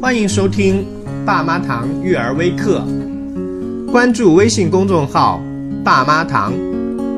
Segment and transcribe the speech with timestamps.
[0.00, 0.84] 欢迎收听
[1.24, 2.84] 爸妈堂育儿微课，
[3.90, 5.40] 关注微信公众号
[5.84, 6.52] “爸妈堂”，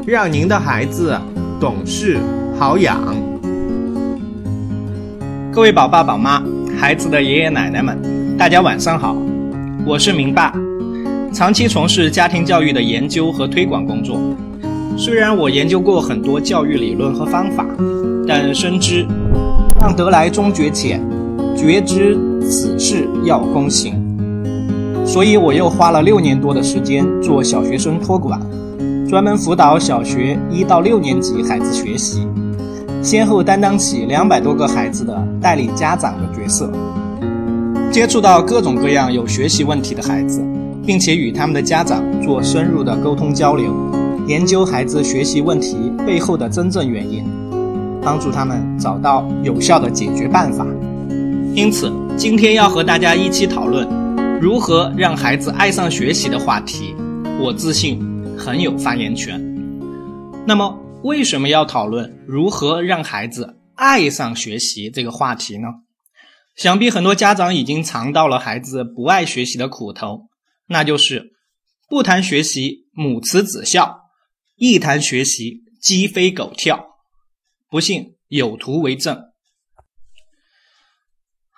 [0.07, 1.19] 让您的孩子
[1.59, 2.19] 懂事
[2.59, 3.17] 好养。
[5.53, 6.43] 各位宝爸宝妈、
[6.79, 7.99] 孩子的爷爷奶奶们，
[8.37, 9.17] 大家晚上好，
[9.87, 10.53] 我是明爸，
[11.33, 14.21] 长期从事家庭教育的研究和推广工作。
[14.97, 17.67] 虽然我研究过很多教育理论和方法，
[18.29, 19.07] 但深知
[19.81, 21.01] 让得来终觉浅，
[21.57, 23.95] 觉知此事要躬行。
[25.07, 28.41] 所以我又花了六年多的时间做小学生托管，
[29.09, 32.27] 专门辅导小学一到六年级孩子学习，
[33.03, 36.71] 先后担当起两百多个孩子的代理家长的角色，
[37.91, 40.43] 接触到各种各样有学习问题的孩子，
[40.87, 43.75] 并且与他们的家长做深入的沟通交流。
[44.27, 47.23] 研究孩子学习问题背后的真正原因，
[48.01, 50.67] 帮助他们找到有效的解决办法。
[51.57, 53.89] 因此，今天要和大家一起讨论
[54.41, 56.97] 如何让孩子爱上学习的话题，
[57.41, 58.01] 我自信
[58.37, 59.41] 很有发言权。
[60.45, 65.69] 那么，为什么要讨论如何让孩子爱上学习这个话题呢？
[66.57, 70.23] 想必很多家长已经尝到了孩子不爱学习的苦头，
[70.67, 71.35] 那就是
[71.89, 74.01] 不谈学习，母慈子孝。
[74.57, 76.85] 一谈学习，鸡飞狗跳。
[77.71, 79.17] 不信，有图为证。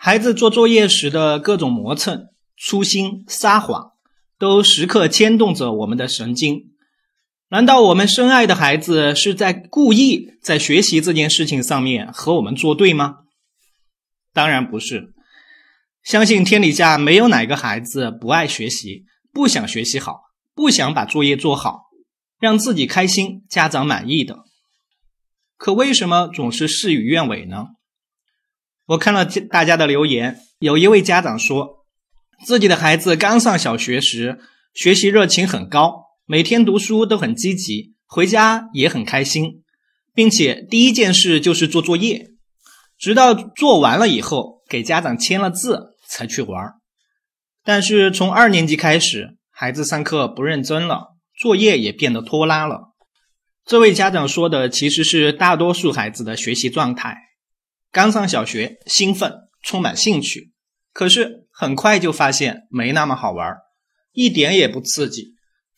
[0.07, 3.91] 孩子做作业时的各种磨蹭、粗心、撒谎，
[4.39, 6.67] 都时刻牵动着我们的神经。
[7.49, 13.17] 难道我们深爱的孩子是在故意在学习这件事情上面和我们作对吗？
[14.33, 15.13] 当然不是。
[16.05, 20.21] 相信天底下没有哪个孩子不爱学习、不想学习好、
[20.55, 21.81] 不想把作业做好。
[22.39, 24.45] 让自己开心，家长满意的。
[25.57, 27.71] 可为什么总是事与愿违呢？
[28.87, 31.85] 我看了大家的留言，有一位家长说，
[32.45, 34.39] 自己的孩子刚上小学时，
[34.73, 39.65] 学习热情很高，每天读书都很积极，回家也很开心，
[40.15, 42.29] 并且第一件事就是做作业，
[42.97, 46.75] 直到做完了以后，给家长签了字才去玩。
[47.65, 51.17] 但是从二年级开始，孩子上课不认真了。
[51.39, 52.95] 作业也变得拖拉了。
[53.67, 57.26] 这位家长说的其实是大多数孩子的学习状态。
[57.97, 60.53] 刚上小学，兴奋，充满兴趣，
[60.93, 63.57] 可是很快就发现没那么好玩，
[64.13, 65.29] 一点也不刺激，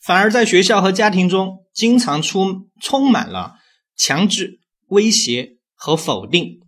[0.02, 3.52] 反而在学校和家庭中经常出充满了
[3.96, 4.58] 强制、
[4.88, 6.58] 威胁和否定。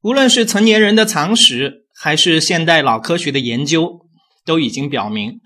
[0.00, 4.00] 无论是成年人的常识，还是现代脑科学的研究，
[4.44, 5.38] 都已经表明。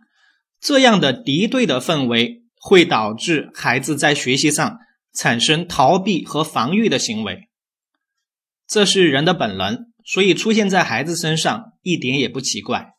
[0.63, 4.79] 这样的敌对的氛围会导致孩子在学习上
[5.13, 7.48] 产生逃避和防御的行为，
[8.69, 12.93] 这是人的本能，所以出现在孩子身上一点也不奇怪。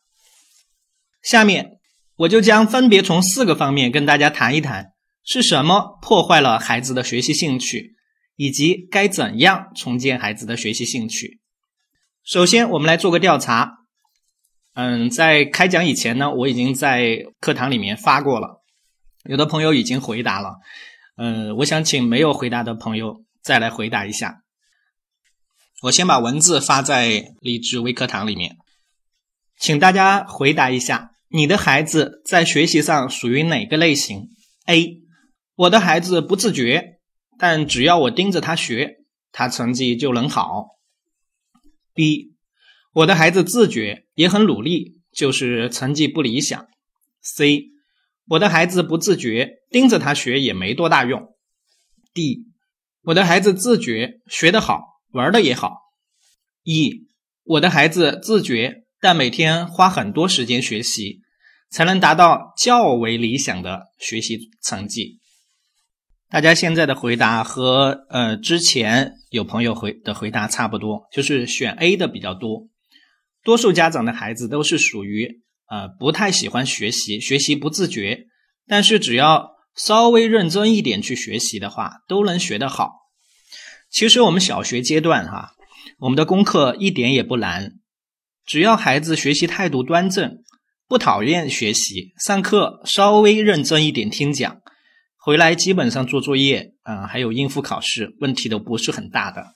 [1.22, 1.78] 下面
[2.16, 4.92] 我就将分别从四个方面跟大家谈一谈，
[5.22, 7.94] 是什么破坏了孩子的学习兴趣，
[8.36, 11.40] 以及该怎样重建孩子的学习兴趣。
[12.24, 13.78] 首先，我们来做个调查。
[14.74, 18.62] 嗯，在开讲以前呢，我已经在课堂里面发过了，
[19.24, 20.56] 有的朋友已经回答了。
[21.16, 24.42] 嗯，我想请没有回答的朋友再来回答一下。
[25.82, 28.58] 我先把文字发在励志微课堂里面，
[29.56, 34.28] 请大家回答一下：你的孩子在学习上属于哪个类型
[34.66, 35.00] ？A，
[35.54, 36.98] 我的孩子不自觉，
[37.38, 38.96] 但只要我盯着他学，
[39.32, 40.66] 他成绩就能好。
[41.94, 42.34] B。
[42.92, 46.66] 我的孩子自觉也很努力，就是成绩不理想。
[47.22, 47.68] C，
[48.26, 51.34] 我的孩子不自觉，盯着他学也没多大用。
[52.12, 52.46] D，
[53.02, 55.76] 我的孩子自觉学得好，玩的也好。
[56.62, 57.08] 一
[57.44, 61.20] 我的孩子自觉，但每天花很多时间学习，
[61.70, 65.18] 才能达到较为理想的学习成绩。
[66.28, 72.68] 大家现在的回答和呃之前有朋友回的回答差不多，就是选 A 的比较多。
[73.42, 78.26] 多数家长的孩子都是属于呃不太喜欢学习，学习不自觉，
[78.68, 82.99] 但是只要稍微认真一点去学习的话，都能学得好。
[83.90, 85.52] 其实我们小学阶段哈，
[85.98, 87.74] 我们的功课一点也不难，
[88.46, 90.42] 只要孩子学习态度端正，
[90.86, 94.60] 不讨厌学习，上课稍微认真一点听讲，
[95.16, 99.54] 回来基本上做作业啊，还有应付考试，问题都不是很大的。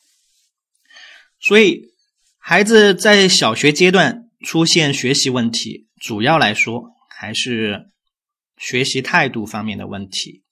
[1.40, 1.94] 所以。
[2.46, 7.88] 孩子在小学阶段出现学习问题，主要来说还是
[8.58, 10.42] 学习态度方面的问题。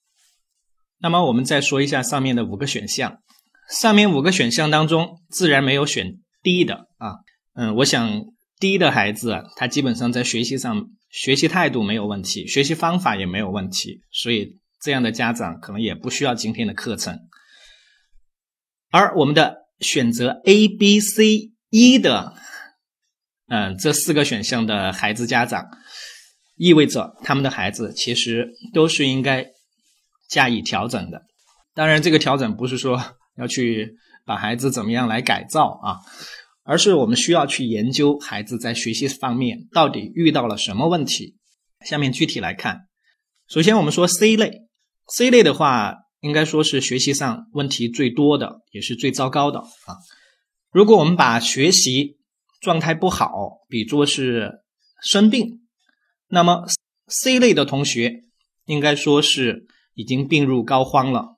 [0.96, 3.19] 那么我们再说一下上面的五个选项，
[3.72, 7.16] 上面五个选项当中，自然没有选 D 的啊，
[7.54, 8.22] 嗯，我想
[8.60, 17.19] 低的孩子他基本上在学习上学习态度没有问题，学习方法也没有问题，所以这样的家长可能也不需要今天的课程。
[18.90, 22.34] 而我们的选择 A、B、C、E 的，
[23.48, 25.66] 嗯，这四个选项的孩子家长，
[26.56, 29.46] 意味着他们的孩子其实都是应该
[30.28, 31.22] 加以调整的。
[31.74, 33.02] 当然，这个调整不是说
[33.37, 35.99] 要去把孩子怎么样来改造啊，
[36.64, 41.37] 而是我们需要去研究孩子在学习方面到底遇到了什么问题。
[41.84, 42.87] 下面具体来看，
[43.49, 44.62] 首先我们说 C 类
[45.08, 49.96] ，C 类的话，应该说是学习上问题最多的，也是最糟糕的啊。
[50.70, 52.19] 如果我们把学习
[52.61, 54.62] 状态不好比作是
[55.02, 55.62] 生病，
[56.29, 56.64] 那么
[57.08, 58.23] C 类的同学
[58.67, 61.31] 应该说是已经病入膏肓了。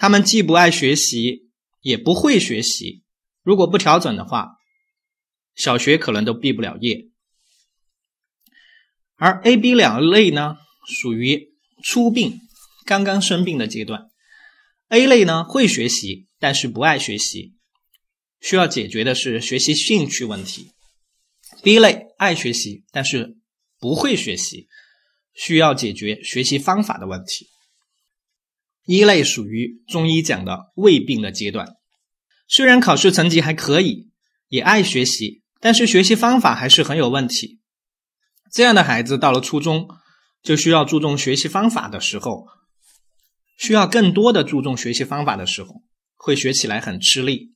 [0.00, 1.50] 他们既不爱学习，
[1.82, 3.02] 也不会学习。
[3.42, 4.56] 如果不调整的话，
[5.54, 7.10] 小学可能都毕不了业。
[9.16, 10.56] 而 A、B 两类呢，
[10.86, 11.52] 属于
[11.82, 12.40] 初病、
[12.86, 14.08] 刚刚生病的阶段。
[14.88, 17.52] A 类呢会学习，但是不爱学习，
[18.40, 20.72] 需要解决的是学习兴趣问题。
[21.62, 23.36] B 类爱学习，但是
[23.78, 24.66] 不会学习，
[25.34, 27.50] 需要解决学习方法的问题。
[28.90, 31.76] 一类属于中医讲的胃病的阶段，
[32.48, 34.10] 虽然考试成绩还可以，
[34.48, 37.60] 也爱学习，但是学习方法还是很有问题。
[38.52, 39.86] 这样的孩子到了初中，
[40.42, 42.48] 就需要注重学习方法的时候，
[43.56, 45.84] 需要更多的注重学习方法的时候，
[46.16, 47.54] 会学起来很吃力。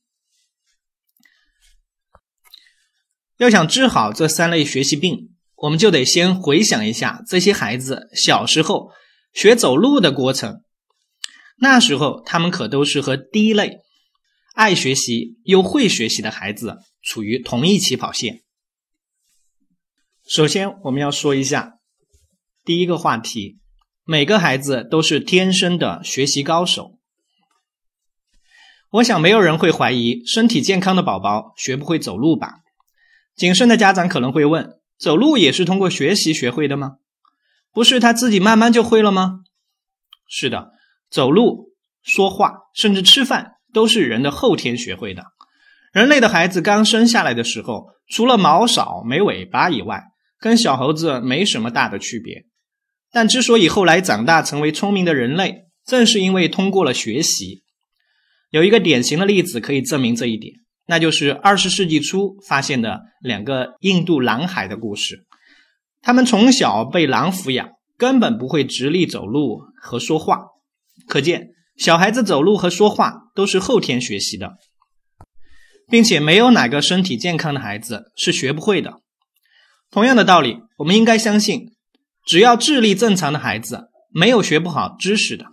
[3.35, 8.91] 要想治好这三类学习病，我们就得先回想一下这些孩子小时候
[9.33, 10.61] 学走路的过程。
[11.57, 13.79] 那时候，他们可都是和第一类
[14.53, 18.43] 爱学习又会学习的孩子处于同一起跑线。
[20.27, 21.79] 首先，我们要说一下
[22.63, 23.59] 第一个话题：
[24.03, 26.97] 每个孩子都是天生的学习高手。
[28.91, 32.59] 我想，没有人会怀疑身体健康的宝宝学不会走路吧？
[33.35, 36.97] 谨慎的家长可能会问：走路也是通过学习学会的吗？
[37.71, 39.41] 不是他自己慢慢就会了吗？
[40.27, 40.74] 是的。
[41.09, 41.71] 走路、
[42.03, 45.23] 说话，甚至吃饭，都是人的后天学会的。
[45.91, 50.03] 人类的孩子刚生下来的时候，除了毛少没尾巴以外，
[50.39, 52.45] 跟小猴子没什么大的区别。
[53.11, 57.63] 但之所以后来长大成为聪明的人类，正是因为通过了学习。
[58.49, 60.55] 有一个典型的例子可以证明这一点，
[60.85, 65.25] 那就是二十世纪初发现的两个印度狼孩的故事。
[66.01, 70.41] 他们从小被狼抚养，根本不会直立走路和说话。
[71.07, 74.57] 可见，小孩子走路和说话都是后天学习的，
[75.87, 79.01] 并且没有哪个身体健康的孩子是学不会的。
[79.91, 81.73] 同样的道理，我们应该相信，
[82.25, 85.45] 只要智力正常的孩子，没有学不好知识的。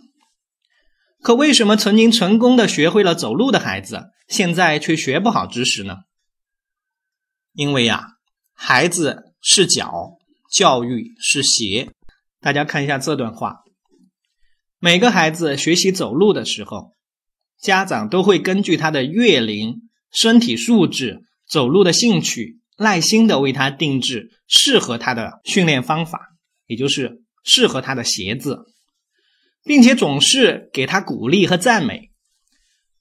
[1.20, 5.98] 可为什么曾经成功的学会了走路的孩子，现在却学不好知识呢？
[7.52, 8.14] 因为呀，
[8.54, 10.18] 孩子是脚，
[10.50, 11.90] 教育是鞋。
[12.40, 13.61] 大家看一下这段话。
[14.84, 16.90] 每个孩子学习走路的时候，
[17.60, 26.30] 家长都会根据他的月龄、身体素质、走路的兴趣，耐心的为他定制适合他的训练方法，
[26.66, 28.64] 也就是适合他的鞋子，
[29.62, 32.10] 并且总是给他鼓励和赞美。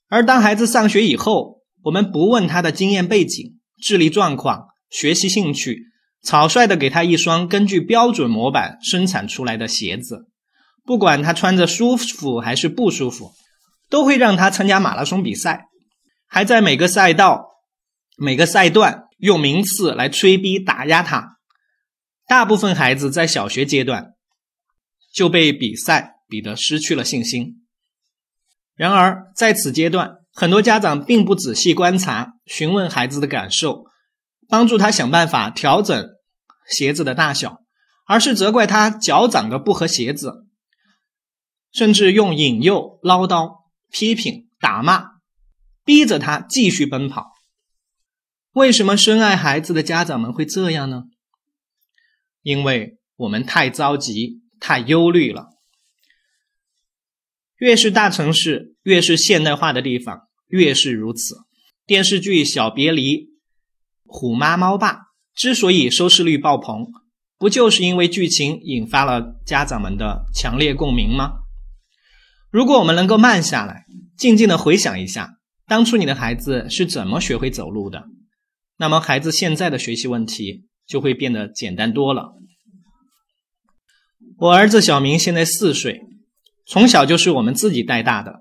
[0.06, 5.86] 而当孩子上学以后，我们不问他的经验背景、智力状况、学习兴趣，
[6.22, 10.28] 草率的给他一双根据标准模板生产出来的鞋子。
[10.84, 13.32] 不管他穿着舒服还是不舒服，
[13.88, 15.66] 都会让他参加马拉松比赛，
[16.26, 17.46] 还在每个赛道、
[18.16, 21.36] 每个赛段用名次来催逼打压他。
[22.26, 24.14] 大部分孩子在小学阶段
[25.12, 27.64] 就被比赛比得失去了信心。
[28.74, 33.84] 然而，在此阶段，很多家长并不仔细观察、询问孩子的感受，
[34.48, 36.08] 帮助他想办法调整
[36.66, 37.58] 鞋子的大小，
[38.06, 40.46] 而是责怪他脚长得不合鞋子。
[41.72, 45.12] 甚至用引诱、唠叨、批评、打骂，
[45.84, 47.32] 逼着他继续奔跑。
[48.52, 51.04] 为什么深爱孩子的家长们会这样呢？
[52.42, 55.48] 因为我们太着急、太忧虑了。
[57.56, 61.36] 越是大城市，越是现代化的地方，越是如此。
[61.86, 63.18] 电视剧《小别离》
[64.04, 64.94] 《虎妈猫爸》
[65.34, 66.86] 之所以收视率爆棚，
[67.38, 71.41] 不就是因为剧情引发了家长们的强烈共鸣吗？
[72.52, 73.86] 如果我们能够慢下来，
[74.18, 75.30] 静静的回想一下，
[75.66, 78.04] 当初你的孩子是怎么学会走路的？
[78.76, 82.34] 那么孩子现在的学习问题就会变得简单多了。
[84.36, 86.02] 我儿子小明现在四岁，
[86.66, 88.40] 从小就是我们自己带大的，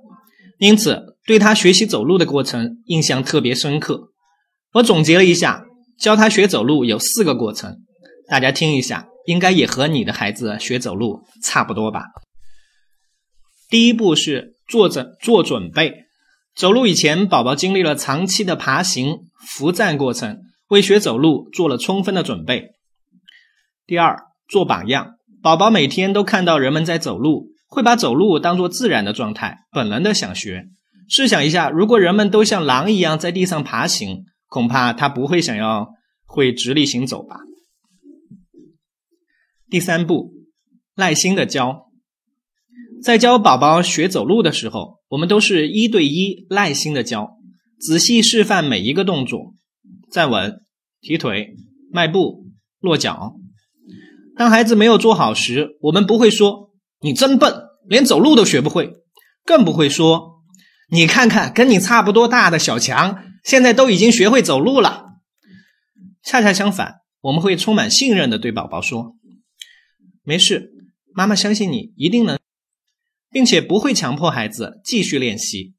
[0.58, 4.10] 因此对他学习走路的过程印象特别深刻。
[4.74, 5.63] 我总结了一下，
[5.98, 7.77] 教他学走路有四个过程，
[8.27, 12.08] 大家听一下，应该也和你的孩子学走路差不多吧。
[13.72, 16.04] 第一步是做准做准备。
[16.54, 22.74] 走路以前，宝宝经历了长期的爬行、扶站过程，为学走路做了充分的准备。
[23.88, 25.13] 第二，做榜样。
[25.42, 30.66] 宝宝每天都看到人们在走路，会把走路当做自然的状态，本能的想学。
[31.08, 35.88] 试想一下，如果人们都像狼一样在地上爬行，恐怕他不会想要
[36.25, 37.38] 会直立行走吧。
[39.70, 40.34] 第三步，
[40.96, 41.90] 耐心的教。
[43.03, 47.38] 在教宝宝学走路的时候，我们都是一对一耐心的教，
[47.79, 49.55] 仔细示范每一个动作：
[50.12, 50.62] 站稳、
[51.01, 51.55] 提腿、
[51.91, 52.46] 迈步、
[52.79, 53.36] 落脚。
[54.38, 57.53] 当孩子没有做好时，我们不会说“你真笨，
[57.88, 58.93] 连走路都学不会”，
[59.43, 60.43] 更不会说
[60.91, 65.08] “你看看跟你差不多大的小强，现在都已经学会走路了”。
[66.24, 69.15] 恰恰相反，我们会充满信任的对宝宝说
[70.24, 70.72] ：“没事，
[71.15, 72.38] 妈妈相信你一定能。”
[73.31, 75.73] 并且不会强迫孩子继续练习，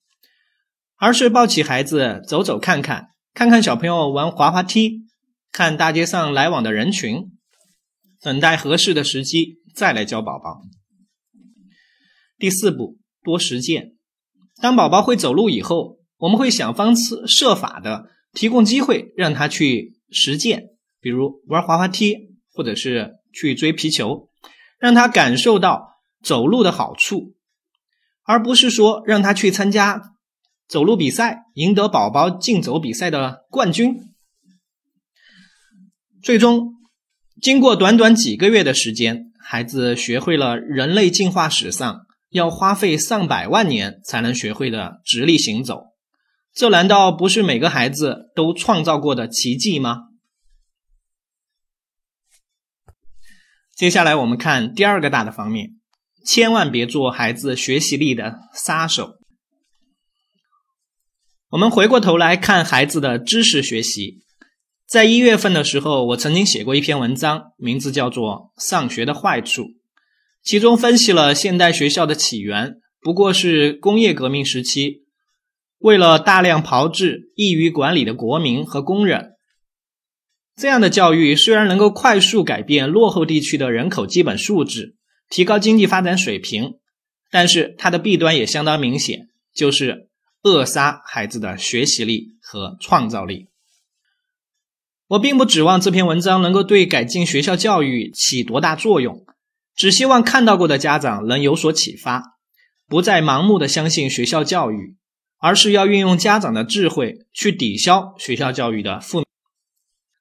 [0.96, 5.02] 而是抱起孩子走走看看，看看小朋友玩滑滑梯，
[5.52, 7.30] 看大街上来往的人群，
[8.22, 10.62] 等待合适的时机再来教宝宝。
[12.38, 13.92] 第四步，多实践。
[14.60, 24.30] 当宝宝会走路以后，我们会想方设法的提供机会让他去实践，比如玩滑滑梯，或者是去追皮球，
[24.78, 27.34] 让他感受到走路的好处。
[28.24, 30.14] 而不是说让他去参加
[30.68, 33.96] 走路比赛，赢得宝宝竞走比赛的冠军。
[36.22, 36.74] 最终，
[37.40, 45.86] 经过短短几个月的时间，孩子学会了人类进化史上要花费上百万年才能学会的直立行走。
[46.54, 50.08] 这难道不是每个孩子都创造过的奇迹吗？
[53.74, 55.81] 接下来，我们看第二个大的方面。
[56.24, 59.16] 千万别做孩子学习力的杀手。
[61.50, 64.22] 我们回过头来看孩子的知识学习。
[64.86, 69.62] 在一月份的时候，我曾经写过一篇文章，名字叫做《上学的坏处》，
[70.42, 75.04] 其中分析了现代学校的起源，不过是工业革命时期，
[75.78, 79.32] 为了大量炮制易于管理的国民和工人，
[80.56, 84.96] 这样的教育虽然能够快速改变落后地区的人口基本素质。
[85.32, 86.74] 提高经济发展水平，
[87.30, 90.10] 但是它的弊端也相当明显，就是
[90.42, 93.48] 扼杀孩子的学习力和创造力。
[95.06, 99.24] 我并不指望这篇文章能够对改进学校教育起多大作用，
[99.74, 102.36] 只希望看到过的家长能有所启发，
[102.86, 104.98] 不再盲目的相信学校教育，
[105.38, 109.24] 而是要运用家长的智慧去抵消学校教育的负。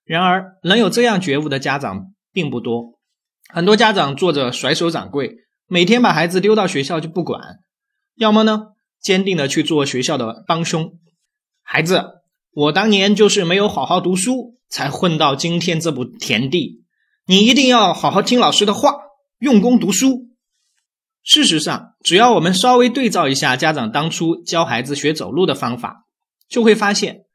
[0.06, 3.01] 然而，能有这样觉悟的家长并不多。
[3.54, 5.36] 很多家长做着甩手掌柜，
[5.68, 7.40] 每天把孩子丢到学校就不管；
[8.16, 8.68] 要么呢，
[9.02, 10.94] 坚定的去做学校的帮凶。
[11.62, 12.06] 孩子，
[12.52, 16.84] 我当年就是没有好好读书，才混到今天这步田地。
[17.26, 18.96] 你一定要好好听老师的话，
[19.40, 20.30] 用功读书。
[21.24, 26.06] 事实上，只要我们稍微对照一下家长当初教孩子学走路的方法，
[26.50, 27.26] 就会发现，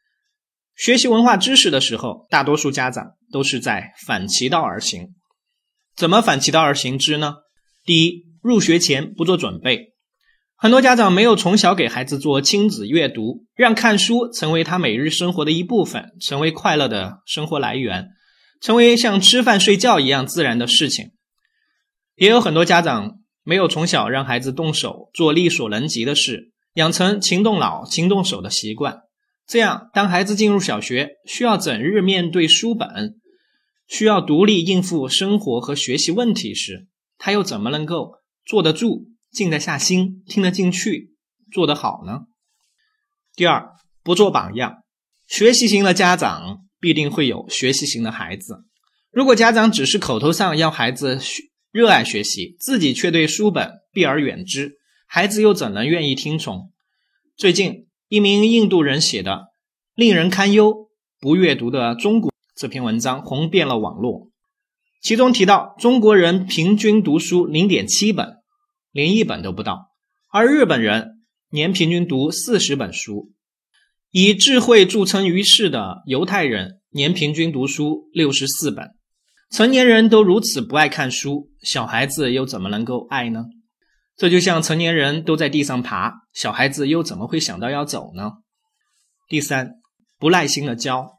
[0.75, 5.15] 学习文化知识的时候，大多数家长都是在反其道而行。
[5.97, 7.37] 怎么反其道而行之呢？
[7.83, 9.95] 第一，入学前不做准备。
[10.55, 18.09] 很多家长没有从小给孩子做亲子阅读，让看书成为他每日生活的一部分，成为快乐的生活来源，
[18.61, 21.13] 成为像吃饭睡觉一样自然的事情。
[22.15, 28.99] 也有很多家长没有从小让孩子动手做力所能及的事，养成勤动脑、勤动手的习惯。
[29.47, 33.17] 这样，当孩子进入小学，需要整日面对书本。
[33.87, 36.89] 需要独立应付生活和学习问题时，
[37.19, 38.15] 他又怎么能够
[38.45, 41.15] 坐得住、静得下心、听得进去、
[41.53, 42.27] 做得好呢？
[43.35, 43.71] 第二，
[44.03, 44.83] 不做榜样。
[45.29, 48.65] 学习型的家长必定会有学习型的孩子。
[49.11, 56.73] 如果家长只是口头上要孩子学热爱学习，自己却对书本避而远之，孩子又怎能愿意听从？
[57.37, 59.49] 最近，一名印度人写的
[59.95, 60.91] 令人堪忧、
[61.21, 62.33] 不阅读的中国。
[62.57, 64.31] 这篇文章红遍了网络，
[65.03, 68.37] 其中提到中国人平均读书零点七本，
[68.93, 69.91] 连一本都不到；
[70.33, 73.31] 而日本人年平均读四十本书，
[74.11, 78.93] 以智慧著称于世的犹太人年平均读书六十四本。
[79.51, 83.45] 成年人都如此不爱看书，小孩子又怎么能够爱呢？
[84.17, 88.33] 这就像成年人都在地上爬，小孩子又怎么会想到要走呢？
[89.29, 89.73] 第三，
[90.19, 91.16] 不耐心的教，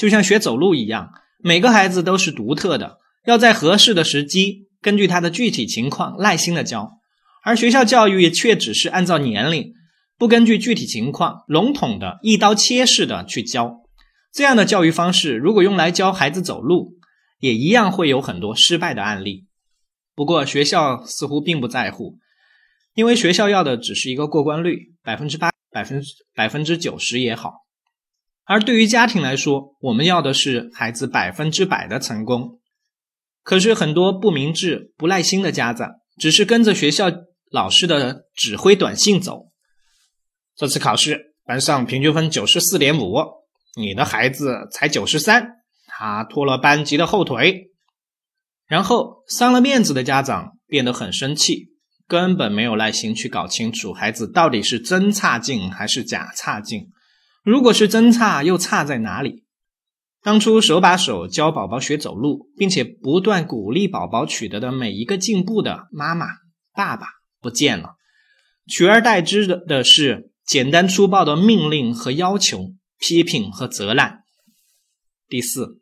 [0.00, 6.92] 就像学走路一样，每个孩子都是独特的，要在合适的时机，根据他的具体情况耐心的教。
[7.44, 9.74] 而学校教育却只是按照年龄，
[10.16, 13.82] 不根据具体情况，笼统的一刀切式的去教。
[14.32, 16.94] 这样的教育方式，如果用来教孩子走路，
[17.38, 19.44] 也一样会有很多失败的案例。
[20.14, 22.16] 不过学校似乎并不在乎。
[22.94, 27.66] 因为学校要的只是一个过关率，百分之八、百分之百分之九十也好。
[28.50, 32.58] 而对于家庭来说，我们要的是孩子百分之百的成功。
[33.44, 35.88] 可是很多不明智、不耐心的家长，
[36.18, 37.12] 只是跟着学校
[37.52, 39.52] 老师的指挥短信走。
[40.56, 43.18] 这次考试班上平均分九十四点五，
[43.76, 47.70] 你的孩子才九十三，他拖了班级的后腿。
[48.66, 51.68] 然后伤了面子的家长变得很生气。
[52.08, 56.88] 根本没有耐心去搞清楚孩子到底是真差劲还是假差劲。
[57.42, 59.44] 如果是真差，又差在哪里？
[60.22, 66.26] 当初手把手教宝宝学走路，并且不断鼓励宝宝取得的每一个进步的妈妈、
[66.72, 67.06] 爸爸
[67.40, 67.96] 不见了，
[68.66, 74.20] 取而代之的的是简单粗暴的命令和要求、批评和责难。
[75.28, 75.80] 第四，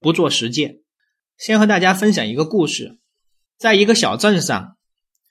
[0.00, 0.78] 不做实践。
[1.38, 2.98] 先和大家分享一个故事，
[3.56, 4.72] 在一个小镇上。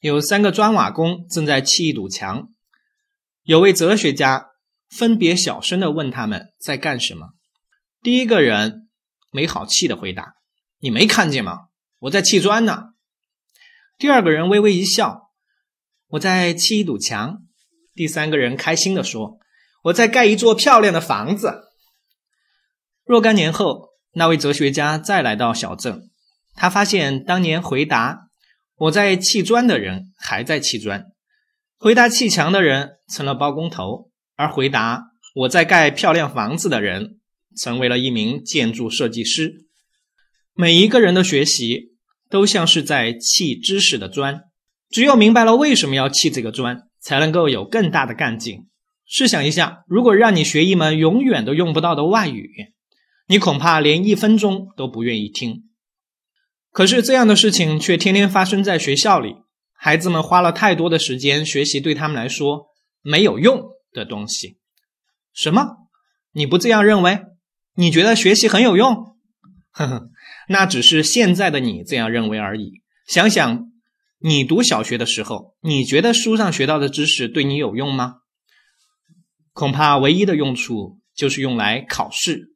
[0.01, 2.50] 有三个砖瓦工正在砌一堵墙，
[3.41, 4.50] 有位哲学家
[4.89, 7.30] 分别小声的问他们在干什么。
[8.01, 8.88] 第一个人
[9.32, 10.36] 没好气的回答
[10.80, 11.68] ：“你没看见吗？
[12.00, 12.89] 我在砌砖呢。”
[13.98, 15.32] 第二个人微微一笑
[16.10, 17.44] ：“我在砌一堵墙。”
[17.96, 19.39] 第三个人开心的说
[19.86, 21.63] ：“我在盖一座漂亮的房子。”
[23.06, 26.10] 若干年后，那位哲学家再来到小镇，
[26.54, 28.24] 他发现当年回答。
[28.78, 31.06] 我在砌砖的人还在砌砖，
[31.78, 37.19] 回答砌墙的人成了包工头，而回答我在盖漂亮房子的人
[37.58, 39.65] 成为了一名建筑设计师。
[40.54, 41.93] 每一个人的学习
[42.30, 44.41] 都像是在砌知识的砖，
[44.89, 48.67] 只有明白了为什么要砌这个砖，才能够有更大的干劲。
[49.06, 52.52] 试想一下，如果让你学一门永远都用不到的外语，
[53.28, 55.63] 你恐怕连一分钟都不愿意听。
[56.71, 59.36] 可是这样的事情却天天发生在学校里，
[59.74, 62.67] 孩子们花了太多的时间学习对他们来说
[63.02, 63.62] 没有用
[63.95, 64.60] 的东西。
[65.34, 65.89] 什么？
[66.31, 67.21] 你不这样认为？
[67.75, 69.15] 你觉得学习很有用？
[69.71, 70.10] 呵呵，
[70.49, 72.81] 那只是现在的你这样认为而已。
[73.08, 73.71] 想想
[74.19, 78.17] 你读小学的时候，你觉得书上学到的知识对你有用吗？
[79.53, 82.53] 恐怕唯一的用处就是用来考试。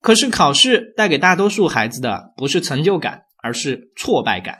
[0.00, 3.22] 可是考试带给大多数孩子的不是成就感。
[3.38, 4.58] 而是挫败感，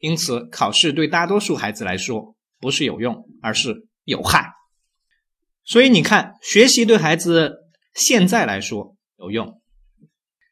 [0.00, 4.50] 因此考试对大多数孩子来说不是有用，而是有害。
[5.64, 7.54] 所以你看，学习对孩子
[7.94, 9.60] 现在来说有用，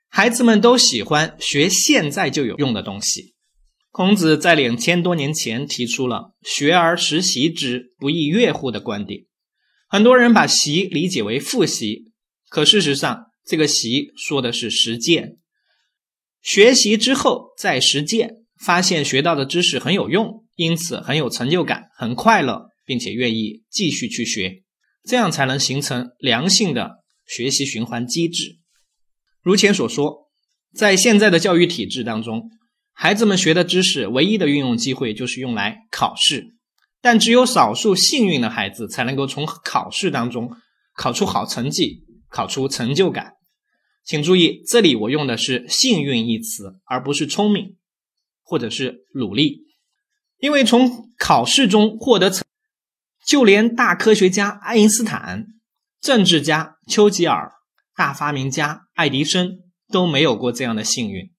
[0.09, 3.35] 孩子们都喜欢学现在就有用的东西。
[3.91, 9.25] 孔子在两千多年前提出了“学而时习之，不亦说乎”的观点。
[9.87, 12.05] 很多人把习理解为复习，
[12.49, 15.37] 可事实上，这个习说的是实践。
[16.41, 24.63] 学习之后再实践，发现学到的知识很有用，因此很有成就感，很快乐，并且愿意继续去学，
[25.05, 28.59] 这样才能形成良性的学习循环机制。
[29.43, 30.31] 如前所说，
[30.75, 32.51] 在现在的教育体制当中，
[32.93, 36.55] 孩子们学的知识唯一的运用机会就是用来考试，
[37.01, 40.51] 但只有少数幸运的孩子才能够从考试当中
[40.97, 43.33] 考出好成绩，考出成就感。
[44.05, 47.77] 请注意，这里我用的是“幸运”一词，而不是聪明
[48.43, 49.63] 或者是努力。
[50.39, 52.45] 因为从考试中获得成，
[53.27, 55.47] 就连大科学家爱因斯坦、
[56.01, 57.53] 政治家丘吉尔、
[57.95, 59.59] 大发明家爱迪生
[59.89, 61.31] 都没有过这样的幸运。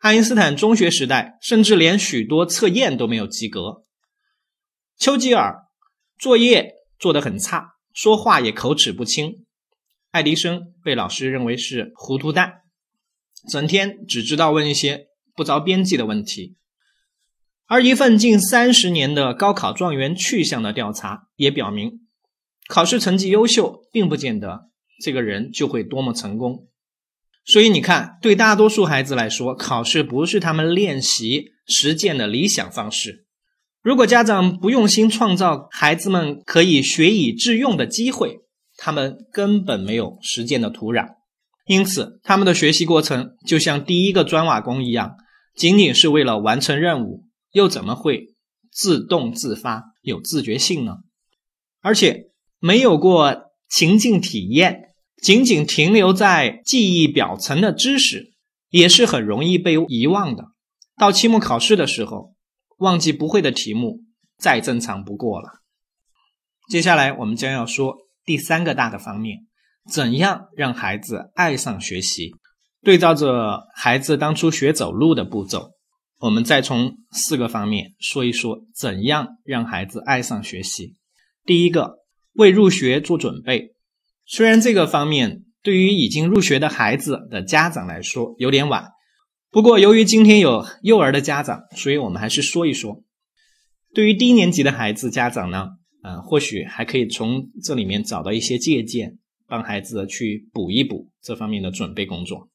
[0.00, 3.84] 爱因斯坦中学时代甚至连许多测验都没有及格，
[4.96, 5.66] 丘吉尔
[6.18, 9.44] 作业做得很差，说话也口齿不清。
[10.10, 12.62] 爱迪生被老师认为是糊涂蛋，
[13.48, 15.06] 整天只知道问一些
[15.36, 16.56] 不着边际的问题。
[17.66, 22.00] 而一份近三十年的高考状元去向的调查也表明，
[22.68, 24.70] 考试成绩优秀，并不见得
[25.02, 26.68] 这个人就会多么成功。
[27.44, 33.26] 所以你看，对大多数孩子来说，考试不是他们练习实践的理想方式。
[33.82, 38.38] 如果家长不用心创造孩子们可以学以致用的机会，
[38.76, 41.14] 他们根本没有实践的土壤，
[41.66, 45.16] 因此他们的学习过程就像第一个砖瓦工一样，
[45.56, 48.34] 仅仅是为了完成任务，又怎么会
[48.70, 50.96] 自动自发、有自觉性呢？
[51.80, 58.32] 而且没有过情境体验，仅仅停留在记忆表层的知识，
[58.70, 60.46] 也是很容易被遗忘的。
[60.96, 62.34] 到期末考试的时候，
[62.78, 64.00] 忘记不会的题目，
[64.38, 65.60] 再正常不过了。
[66.68, 69.46] 接下来我们将要说第三个大的方面：
[69.90, 72.32] 怎样让孩子爱上学习？
[72.82, 75.72] 对照着孩子当初学走路的步骤，
[76.22, 80.94] 我们再从四个方面说一说怎样让孩子爱上学习。
[81.44, 81.96] 第一个，
[82.34, 83.74] 为入学做准备。
[84.24, 88.92] 虽然这个方面对于已经入学的孩子的家长来说有点晚，
[89.50, 93.02] 不过由于今天有幼儿的家长，所以我们还是说一说。
[93.92, 95.70] 对于低年级的孩子家长呢？
[96.04, 102.48] 呃，或许还可以从这里面找到一些借鉴，帮孩子去补一补这方面的准备工作。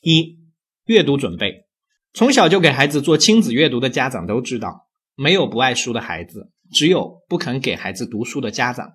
[0.00, 0.38] 一、
[0.86, 1.66] 阅读准备，
[2.18, 8.94] 从小就给孩子做亲子阅读的家长都知道，没有不爱书的孩子，只有不肯给孩子读书的家长。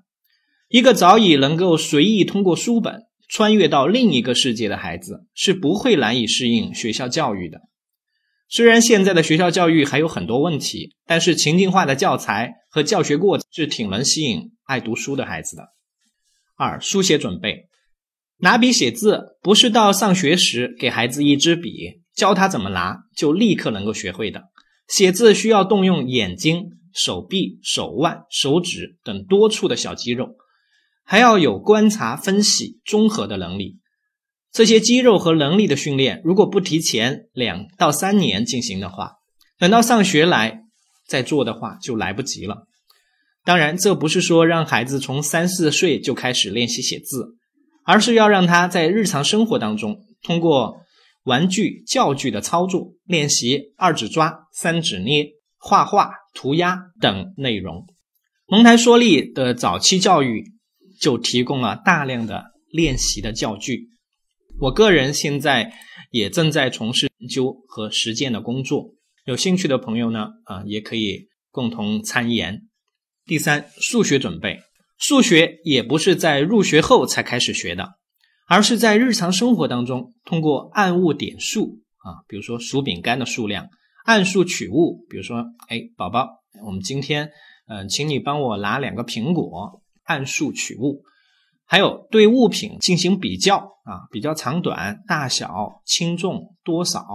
[0.67, 7.61] 一个早已能够随意通过书本穿越到另一个世界的孩子，是不会难以适应学校教育的。
[8.49, 15.69] 虽然现在的学校教育还有很多问题，但是情境化的教材和教学过程是挺能吸引爱读书的孩子的。
[16.57, 17.69] 二、书写准备，
[18.39, 24.45] 拿笔写字不是到上学时给孩子一支笔，教他怎么拿就立刻能够学会的。
[24.87, 30.35] 写字需要动用眼睛、手臂、手腕、手指等多处的小肌肉，
[31.03, 33.79] 还要有观察、分析、综合的能力。
[34.51, 39.13] 这些肌肉和能力的训练，如果不提前两到三年进行的话，
[39.57, 40.61] 等到上学来
[41.07, 42.67] 再做的话，就来不及了。
[43.45, 47.35] 当然，这不是说让孩子从三四岁就开始练习写字，
[47.83, 50.81] 而是要让他在日常生活当中，通过
[51.23, 57.85] 玩具、教具的操作练习二指抓、三指捏、画画、涂鸦等内容。
[58.45, 60.51] 蒙台梭利的早期教育
[60.99, 63.89] 就提供了大量的练习的教具。
[64.59, 65.73] 我个人现在
[66.11, 68.93] 也正在从事研究和实践的工作，
[69.25, 72.67] 有兴趣的朋友呢，啊，也可以共同参研。
[73.25, 74.59] 第三，数学准备，
[74.99, 77.93] 数学也不是在入学后才开始学的，
[78.47, 83.67] 而是在日常生活当中，通过按物点数啊，比如说数饼干的数量，
[84.05, 86.27] 按数取物，比如说，哎，宝宝，
[86.65, 87.31] 我们今天，
[87.67, 91.03] 嗯，请你帮我拿两个苹果，按数取物。
[91.65, 97.05] 还有对物品进行比较啊，比较长短、大小、轻重、多少，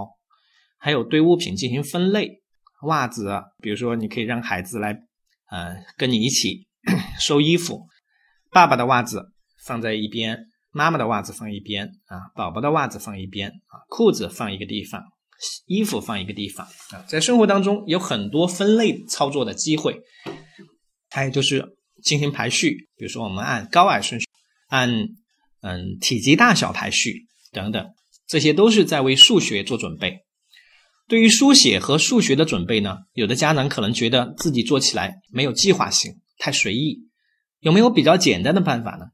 [0.78, 2.42] 还有对物品进行分类。
[2.82, 4.92] 袜子，比如说你可以让孩子来，
[5.50, 6.66] 呃，跟你一起
[7.20, 7.86] 收衣服。
[8.50, 9.32] 爸爸的袜子
[9.64, 15.02] 放在一边，妈妈的袜子放一边啊，宝宝的袜子放一边啊，裤子放一个地方，
[15.66, 17.04] 衣服放一个地方啊。
[17.06, 20.00] 在生活当中有很多分类操作的机会，
[21.10, 24.26] 还有就是进行排序，比如说我们按高矮顺序。
[24.68, 24.90] 按
[25.62, 27.86] 嗯体积大小排序等等，
[28.26, 30.26] 这些都是在为数学做准备。
[31.08, 37.08] 对于书写和数学的准备呢，有的家长可能觉得自己做起来没有计划性，太随意。
[37.60, 39.06] 有没有比较简单的办法呢？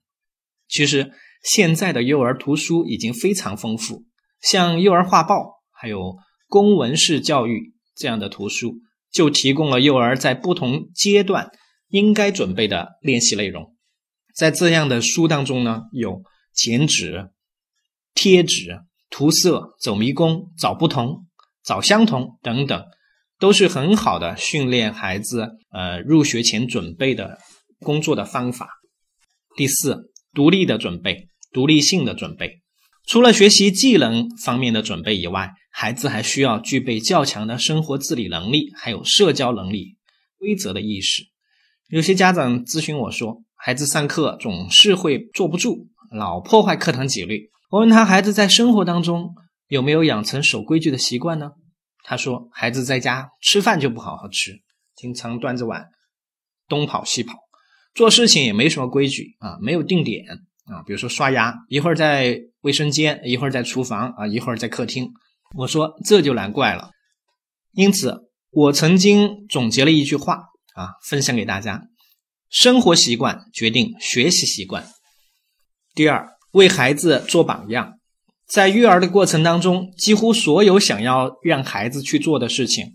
[0.66, 1.12] 其实
[1.44, 4.02] 现在的幼儿图书已经非常丰富，
[4.40, 6.16] 像幼儿画报，还有
[6.48, 8.78] 公文式教育这样的图书，
[9.12, 11.50] 就提供了幼儿在不同阶段
[11.88, 13.76] 应该准备的练习内容。
[14.34, 17.28] 在这样的书当中呢，有剪纸、
[18.14, 18.80] 贴纸、
[19.10, 21.26] 涂色、走迷宫、找不同、
[21.62, 22.84] 找相同等等，
[23.38, 27.38] 都是很好的训练孩子呃入学前准备的
[27.80, 28.70] 工作的方法。
[29.56, 32.60] 第四，独立的准备，独立性的准备。
[33.06, 39.96] 除了学习技能方面的准备以外，孩子还需要具备较强的生活自理能力，还有社交能力、
[40.38, 41.22] 规则的意识。
[41.88, 43.42] 有些家长咨询我说。
[43.56, 47.48] 孩子上课总是会坐不住，老破坏课堂纪律。
[47.70, 49.34] 我问他，孩子在生活当中
[49.68, 51.52] 有没有养成守规矩的习惯呢？
[52.02, 54.60] 他说，孩子在家吃饭就不好好吃，
[54.94, 55.86] 经常端着碗
[56.68, 57.38] 东跑西跑，
[57.94, 60.26] 做事情也没什么规矩啊，没有定点
[60.66, 60.82] 啊。
[60.86, 65.10] 比如说刷牙，一会儿在卫生间，一会儿在厨房啊，一会儿在客厅。
[65.56, 66.90] 我说这就难怪了。
[67.72, 70.34] 因此，我曾经总结了一句话
[70.74, 71.82] 啊，分享给大家。
[72.50, 74.86] 生活习惯决定学习习惯。
[75.94, 77.94] 第二，为孩子做榜样。
[78.46, 82.92] 在育儿的过程当中，几乎所有想要让孩子去做的事情，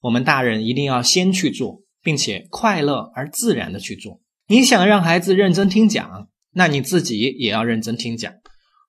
[0.00, 4.20] 我们大人一定要先去做，并且快乐而自然的去做。
[4.46, 8.32] 你想让孩子认真听讲，那你自己也要认真听讲。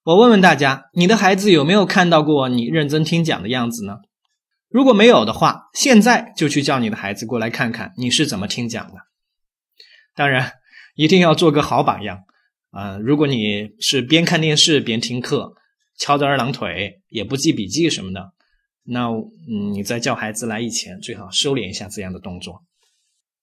[0.04, 3.97] 我问问大家，你的孩子有没有看到过你认真听讲的样子呢？
[4.69, 8.95] 如果没有的话，现在就去叫你的孩子过来看看你是怎么听讲的。
[10.15, 10.52] 当然，
[10.95, 12.19] 一定要做个好榜样
[12.71, 12.97] 啊！
[12.97, 15.54] 如果你是边看电视边听课，
[15.97, 18.34] 翘着二郎腿也不记笔记什么的，
[18.84, 22.63] 那嗯，你在叫孩子来以前，最好收敛一下这样的动作。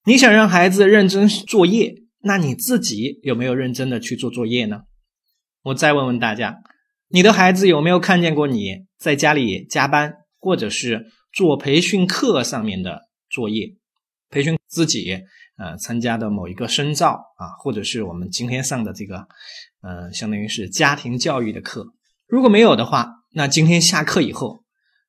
[0.05, 4.83] 你想让孩子认真作业，那你自己有没有认真的去做作业呢？
[5.63, 6.59] 我再问问大家，
[7.09, 13.75] 你的孩子有没有看见过你在家里加班，或者是做培训课上面的作业，
[14.31, 15.19] 培训自己
[15.57, 19.27] 呃参加的某一个深造啊，或者是我们今天上的这个
[19.83, 21.87] 呃，相当于是家庭教育的课。
[22.27, 24.63] 如果没有的话，那今天下课以后，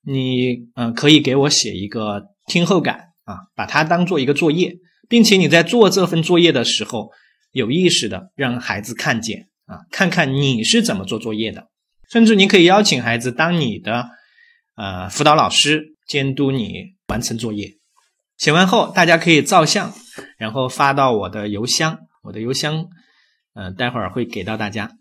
[0.04, 4.76] 你嗯可以给我写一个听后感啊，把它当做一个作业，
[5.12, 7.10] 并且你在做这份作业的时候，
[7.52, 9.50] 有意识的让孩子看见。
[9.66, 11.68] 啊，看看你是怎么做作业的，
[12.10, 14.06] 甚至你可以邀请孩子当你的
[14.78, 17.74] 呃辅导老师，监督你完成作业。
[18.38, 19.94] 写完后，大家可以照相，
[20.38, 22.00] 然后发到我的邮箱。
[22.24, 22.86] 我的邮箱，
[23.54, 24.92] 嗯，待会儿会给到大家。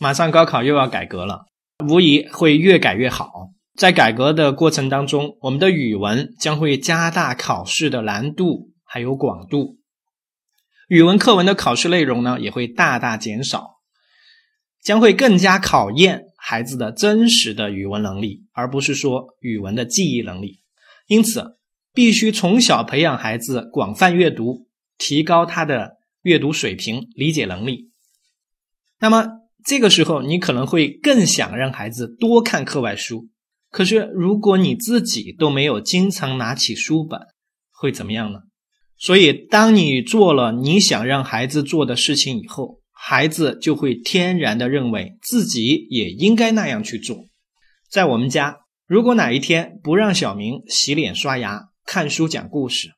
[0.00, 1.44] 马上高考又要改革了，
[1.86, 3.30] 无疑会越改越好。
[3.76, 9.78] 在改革的过程当中，我们的语文将会加大考试的难度还有广度，
[10.88, 13.76] 语文课文的考试内容呢也会大大减少。
[14.80, 20.62] 将会更加考验孩子的真实的语文能力，而不是说语文的记忆能力。
[21.08, 21.58] 因此，
[21.92, 27.90] 必须从小培养孩子广泛阅读，提高他的阅读水平、理解能力。
[29.00, 29.26] 那么，
[29.64, 33.28] 这个时候你可能会更想让孩子多看课外书。
[33.70, 37.20] 可是，如果你自己都没有经常拿起书本，
[37.72, 38.38] 会怎么样呢？
[38.98, 47.26] 所以，当你做了你想让孩子做的事情以后，孩子就会天然的认为自己也应该那样去做。
[47.88, 52.90] 在我们家，如果哪一天不让小明洗脸、刷牙、看书、讲故事，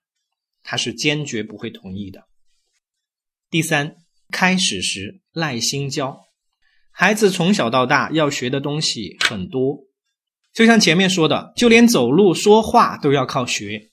[0.62, 2.22] 他是坚决不会同意的。
[3.50, 3.96] 第三，
[4.32, 6.20] 开始时耐心教。
[6.90, 9.80] 孩子从小到大要学的东西很多，
[10.54, 13.89] 就像前面说的，就连走路、说话都要靠学。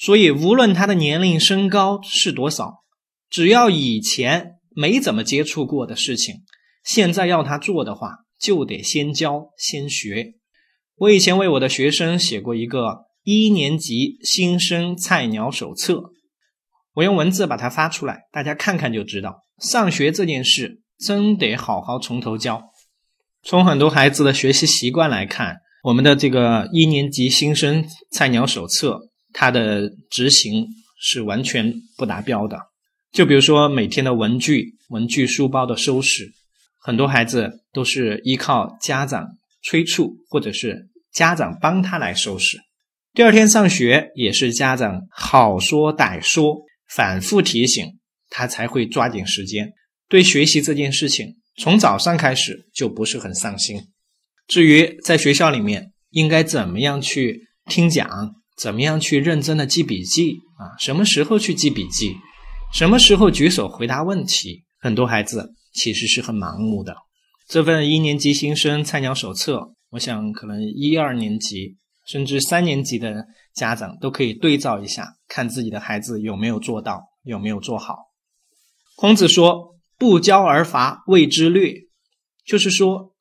[0.00, 2.82] 所以，无论他的年龄、身高是多少，
[3.28, 4.56] 只要以前。
[4.72, 6.36] 没怎么接触过的事情，
[6.84, 10.34] 现在要他做的话，就得先教先学。
[10.96, 16.04] 我以前为我的学生写过一个一年级新生菜鸟手册，
[16.94, 19.44] 我用文字把它发出来，大家看看就知道。
[19.58, 22.62] 上学这件事真得好好从头教。
[23.42, 30.66] 从很多孩子的学习习惯来看，我们的这个一年级新生菜鸟手册，它的执行
[31.00, 32.58] 是完全不达标的。
[33.12, 36.30] 就比如说每天的文具、文具书包的收拾，
[36.78, 39.26] 很多孩子都是依靠家长
[39.62, 42.58] 催促，或者是家长帮他来收拾。
[43.12, 47.84] 第二天上学也是家长好说歹说，反复提醒
[48.28, 49.72] 他才会抓紧时间。
[50.08, 53.82] 对学习这件事情，从早上开始就不是很上心。
[54.46, 60.76] 至于在学校里面应该怎么样去听讲，怎么样去认真的记笔记啊？
[60.78, 62.16] 什么时候去记笔记？
[62.74, 64.64] 什么时候举手回答问题？
[64.78, 66.94] 很多孩子其实是很盲目的。
[67.48, 77.96] 这份一年级新生菜鸟手册，我想可能一二年级甚至三年级的家长都可以对照一下，看自己的孩子有没有做到，有没有做好。
[78.94, 81.74] 孔子说：“不教而罚，谓之略。”
[82.44, 83.14] 就是说，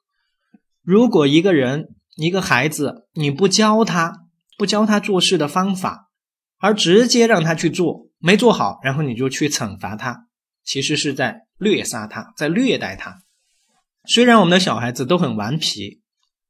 [0.84, 4.14] 如果一个人、一个孩子，你不教他，
[4.60, 6.10] 不教他做事的方法，
[6.58, 8.10] 而直接让他去做。
[8.18, 10.28] 没做好，然后你就去惩罚他，
[10.66, 13.20] 其实是在虐杀他，在虐待他。
[14.06, 16.02] 虽然我们的小孩子都很顽皮，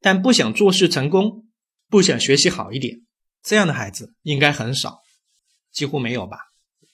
[0.02, 1.46] 但不想做事成功，
[1.88, 3.02] 不想学习好一点，
[3.44, 4.98] 这样的孩子应该很少，
[5.72, 6.40] 几乎没有吧？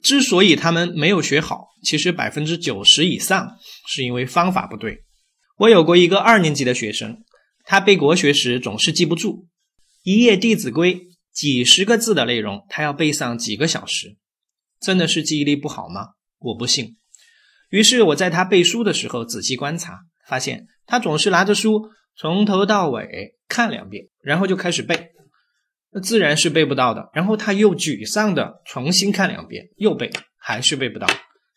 [0.03, 3.55] 之所以他们没有学好，其实百分之九十以上
[3.87, 5.05] 是因为方法不对。
[5.59, 7.23] 我有过一个二年级的学生，
[7.63, 9.47] 他背国学时总是记不住，
[10.05, 10.93] 一页《弟子规》
[11.33, 14.17] 几十个字的内容，他要背上几个小时。
[14.79, 16.09] 真的是记忆力不好吗？
[16.37, 16.97] 我不信。
[17.71, 25.09] 于是我在他背书的时候仔细观察，发现他总是拿着书从头到尾看两遍，然后就开始背，
[25.91, 27.09] 那自然是背不到的。
[27.15, 31.07] 然后他又沮丧的重新看两遍，又背，还是背不到。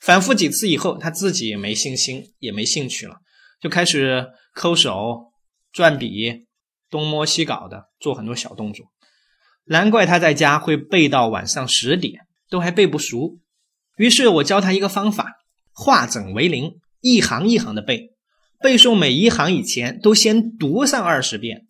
[0.01, 3.17] 反复几次以后，他自己也没信心，也没兴趣了，
[3.61, 5.35] 就开始抠手、
[5.71, 6.47] 转笔、
[6.91, 8.87] 东摸西搞的做很多小动作。
[9.65, 12.27] 难怪他在家会背到晚上十点。
[12.51, 13.39] 都还背不熟，
[13.99, 15.35] 于是我教他一个方法：
[15.71, 18.15] 化整为零，一行一行的背，
[18.59, 21.67] 背诵每一行以前都先读上二十遍。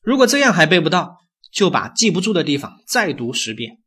[0.00, 1.16] 如果这样还背不到，
[1.52, 3.78] 就把记不住的地方再读十遍。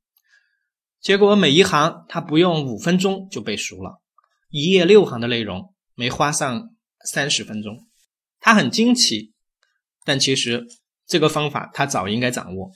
[0.99, 4.01] 结果每一行他不用五分钟就背熟了，
[4.49, 6.71] 一页六行的内容没花上
[7.05, 7.87] 三十分钟。
[8.41, 9.31] 他很惊奇，
[10.05, 10.65] 但其实
[11.05, 12.71] 这个方法他早应该掌握。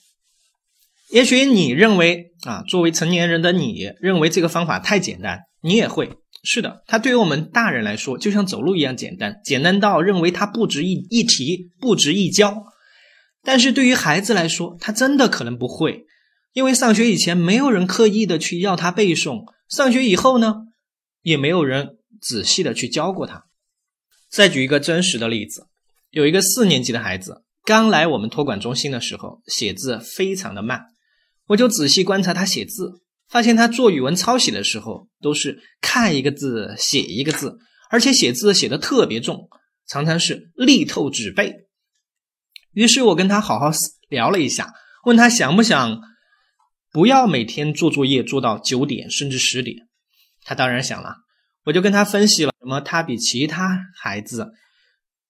[1.12, 6.84] 也许你认为啊，作为成年人的你认为这个方法太简单，你也会是的。
[6.86, 12.64] 它对于我们大人来说，就像走路一样简单，简单到认为它不值一一提，不值一教。
[13.42, 16.06] 但是对于孩子来说，他真的可能不会，
[16.54, 20.56] 因为上学以前没有人刻意的去要他背诵，上学以后呢，
[21.24, 23.46] 也没有人仔细的去教过他。
[24.30, 25.68] 再举一个真实的例子，
[26.12, 30.86] 有一个四年级的孩子刚来我们托管中心的时候，写字非常的慢。
[31.48, 37.58] 我就仔细观察他写字，发现他做语文抄写的时候都是看一个字写一个字，
[37.90, 39.50] 而且写字写的特别重，
[39.88, 41.54] 常常是力透纸背。
[42.74, 43.72] 于是我跟他好好
[44.10, 44.74] 聊了一下，
[45.06, 46.02] 问他想不想
[46.92, 49.78] 不要每天做作业做到九点甚至十点。
[50.44, 51.18] 他当然想了。
[51.66, 54.54] 我就跟他分析了，什么他比其他孩子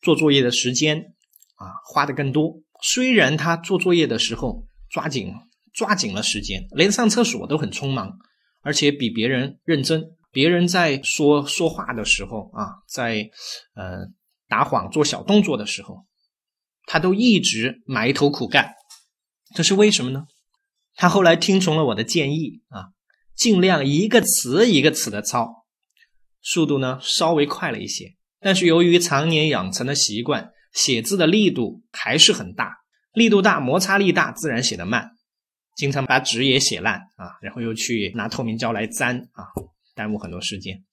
[0.02, 1.14] 做作业的时间
[1.56, 2.62] 啊花的更多。
[2.82, 5.34] 虽然他做作业的时候抓紧。
[5.72, 8.18] 抓紧了时间，连上厕所都很匆忙，
[8.62, 10.04] 而且比别人认真。
[10.32, 13.30] 别人在说说话的时候啊，在
[13.76, 14.08] 呃
[14.50, 16.06] 打谎做小动作的时候，
[16.86, 18.74] 他都一直埋头苦干。
[19.56, 20.26] 这是为什么呢？
[20.96, 22.90] 他后来听从了我的建议啊，
[23.36, 25.66] 尽量一个词一个词的抄，
[26.42, 28.16] 速度呢稍微快了一些。
[28.41, 32.78] 但是由于常年养成的习惯，写字的力度还是很大，
[33.13, 35.12] 力度大，摩擦力大，自然写得慢。
[35.75, 39.47] 经常把纸也写烂啊，然后又去拿透明胶来粘啊，
[39.95, 40.84] 耽误很多时间。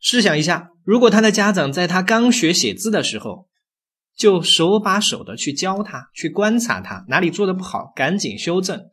[0.00, 3.48] 试想一下，如果他的家长在他刚学写字的时候，
[4.16, 8.90] 就手把手的去教他，去观察他哪里做的不好，赶紧修正，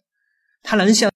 [0.64, 1.12] 他能像？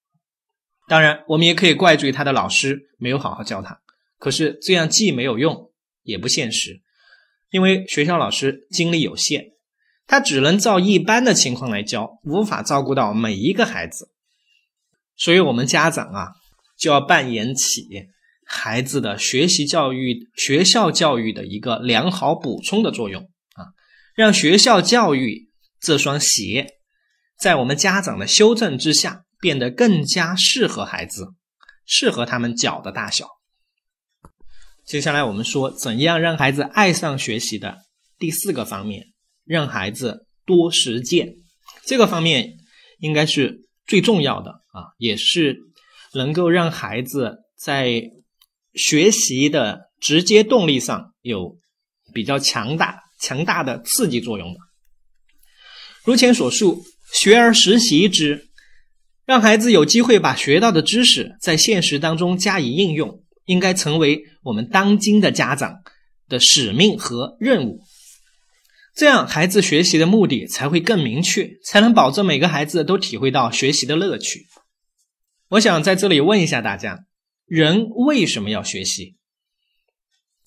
[0.88, 3.80] 当然，我们也可以怪罪他的老师没有好好教他。
[4.18, 5.70] 可是这样既没有用，
[6.06, 6.80] 也不现实，
[7.50, 9.52] 因为学校老师精力有限。
[10.08, 14.08] 他只能照一般的情况来教，无法照顾到每一个孩子，
[15.16, 16.28] 所以我们家长啊
[16.78, 17.88] 就要扮演起
[18.44, 23.20] 孩子的学习教育、学校教育的一个良好补充的作用
[23.56, 23.74] 啊，
[24.14, 26.74] 让学校教育这双鞋
[27.36, 31.34] 在我们家长的修正之下变得更加适合孩子，
[31.84, 33.26] 适合他们脚的大小。
[34.86, 37.78] 接下来我们说怎样让孩子爱上学习的
[38.18, 39.08] 第四个方面。
[39.48, 41.36] 让孩子多实践，
[41.84, 42.54] 这个方面
[42.98, 45.58] 应该是最重要的啊，也是
[46.14, 48.02] 能够让孩子在
[48.74, 51.56] 学习的直接动力上有
[52.12, 54.58] 比较强大、强大的刺激作用的。
[56.02, 58.48] 如前所述，学而时习之，
[59.24, 65.80] 让孩子有机会把学到的知识在现实当中加以应用，应该成为我们当今的家长
[66.28, 67.80] 的使命和任务。
[68.94, 74.46] 这样，孩子学习的目的才会更明确，才能保证每个孩子都体会到学习的乐趣。
[75.50, 77.04] 我想在这里问一下大家：
[77.46, 79.16] 人为什么要学习？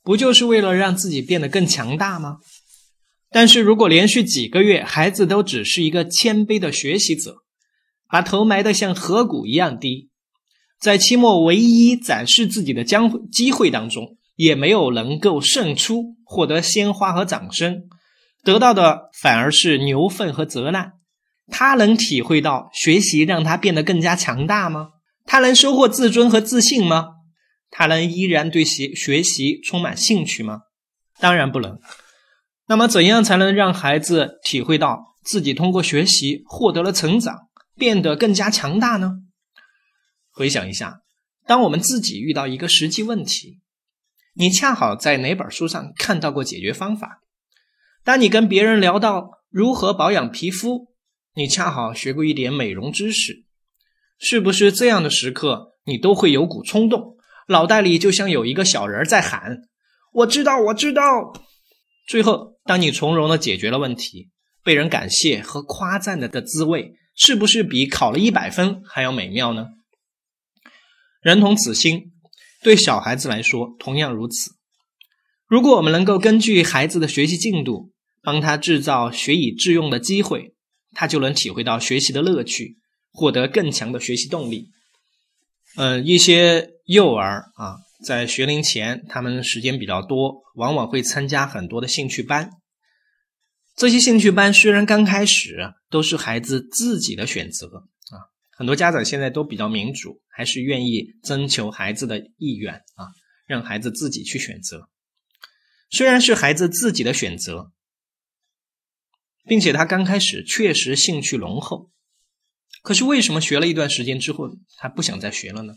[0.02, 2.38] 不就是为了让自己变得更强大吗？
[3.30, 7.44] 但是如果连续几个月，孩子都只是一个谦卑的学习者，
[8.10, 10.09] 把头埋得像河谷一样低，
[10.80, 17.84] 在期末唯一展示自己的将机会当中，也没有能够胜出，获得鲜花和掌声。
[18.44, 20.94] 得到的反而是牛粪和责难。
[21.52, 24.90] 他能体会到学习让他变得更加强大吗？
[25.26, 27.08] 他能收获自尊和自信吗？
[27.70, 30.62] 他能依然对学学习充满兴趣吗？
[31.20, 31.78] 当然不能。
[32.68, 37.36] 那么，怎样才能让孩子体会到自己通过学习获得了成长，
[37.76, 39.16] 变得更加强大呢？
[40.40, 41.02] 回想一下，
[41.46, 43.60] 当我们自己遇到一个实际问题，
[44.36, 47.20] 你恰好在哪本书上看到过解决方法？
[48.06, 50.94] 当你跟别人聊到如何保养皮肤，
[51.36, 53.44] 你恰好学过一点美容知识，
[54.18, 57.18] 是不是这样的时刻，你都会有股冲动，
[57.50, 59.64] 脑袋里就像有一个小人在喊
[60.24, 61.04] ：“我知道，我知道。”
[62.08, 64.30] 最后，当你从容的解决了问题，
[64.64, 69.66] 被人感谢和夸赞的的滋味，是不是比考了一百分还要美妙呢？
[71.22, 72.12] 人同此心，
[72.64, 74.52] 对小孩子来说同样如此。
[75.48, 77.92] 如果我们能够根据孩子的学习进度，
[78.22, 80.54] 帮他制造学以致用的机会，
[80.94, 82.78] 他就能体会到学习的乐趣，
[83.12, 84.70] 获得更强的学习动力。
[85.76, 92.50] 嗯，一些幼儿啊，在学龄前，他们时间比较多，往往会参加很多的兴趣班。
[93.76, 97.68] 这些兴趣班虽然刚开始都是孩子自己的选择
[98.12, 103.08] 啊，很多家长现在都比较民主，还是愿意征求孩子的意愿啊，
[103.46, 104.90] 让孩子自己去选择。
[105.90, 107.74] 虽然是孩子自己的选择，
[109.44, 111.92] 并且他刚开始确实兴趣浓厚，
[112.82, 115.74] 可是为什么学了一段时间之后，他不想再学了呢？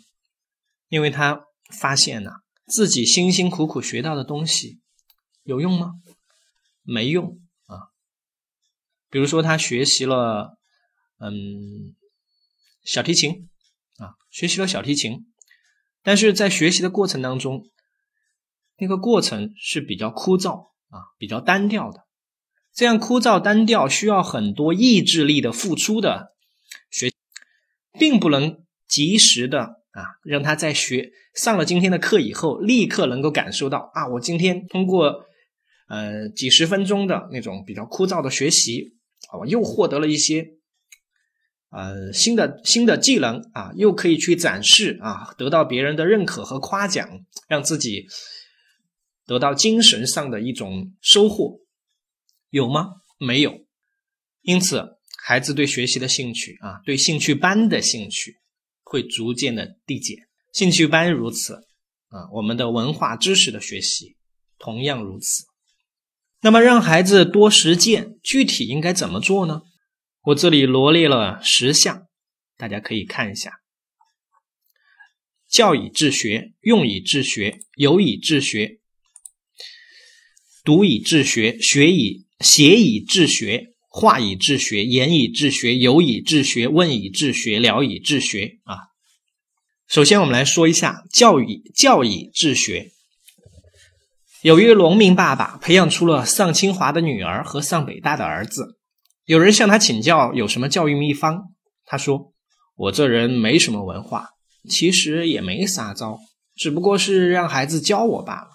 [0.88, 1.46] 因为他
[1.76, 2.30] 发现呢，
[2.68, 4.78] 自己辛辛苦苦学到的东西
[5.42, 5.94] 有用吗？
[6.82, 7.90] 没用啊。
[9.10, 10.56] 比如说，他学习了，
[11.18, 11.96] 嗯，
[12.84, 13.48] 小提琴，
[14.33, 15.26] 学习了小提琴，
[16.03, 17.66] 但是在学习的过程当中，
[18.78, 22.01] 那个过程是比较枯燥啊，比较单调的。
[22.74, 26.33] 这样枯燥单调、需要很多意志力的付出的
[26.91, 27.12] 学，
[27.99, 29.61] 并不能及时的
[29.91, 35.26] 啊，让他在学上了今天的课以后，立刻能够感受到啊，我今天通过
[35.89, 38.97] 呃几十分钟的那种比较枯燥的学习。
[39.39, 40.47] 我又获得了一些，
[41.73, 47.09] 呃，新的新的技能啊，又可以去展示啊，得到别人的认可和夸奖，
[47.49, 48.07] 让自己
[49.27, 51.61] 得到精神上的一种收获，
[52.51, 52.97] 有吗？
[53.18, 53.64] 没有。
[54.43, 58.37] 因此，孩子对学习的兴趣啊，对兴趣班的兴趣
[58.83, 60.18] 会逐渐的递减。
[60.53, 61.55] 兴趣班如此
[62.09, 64.16] 啊，我们的文化知识的学习
[64.59, 65.45] 同样如此。
[66.43, 69.62] 那么，让孩子多实践，具体应该怎么做呢？
[70.27, 72.07] 我这里罗列了十项，
[72.57, 73.55] 大家可以看一下：
[75.51, 78.79] 教以治学，用以治学，有以治学，
[80.62, 88.61] 读以治学，学以写以治学，画以治学，言以治学，有以治学，问以治学，聊以治学。
[88.62, 88.79] 啊，
[89.89, 92.93] 首先我们来说一下教以教以治学。
[94.43, 98.79] 有一个农民爸爸培养出了上清华的女儿和上北大的儿子。
[99.25, 101.53] 有人向他请教有什么教育秘方，
[101.85, 102.33] 他说
[102.75, 104.31] ：“我这人没什么文化，
[104.68, 106.18] 其实也没啥招，
[106.57, 108.49] 只不过是让孩子教我罢了。”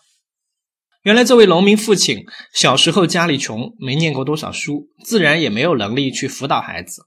[1.04, 7.04] 原来这位农民父亲小时候家里穷，没念过多少书，自然也没有能力去辅导孩子，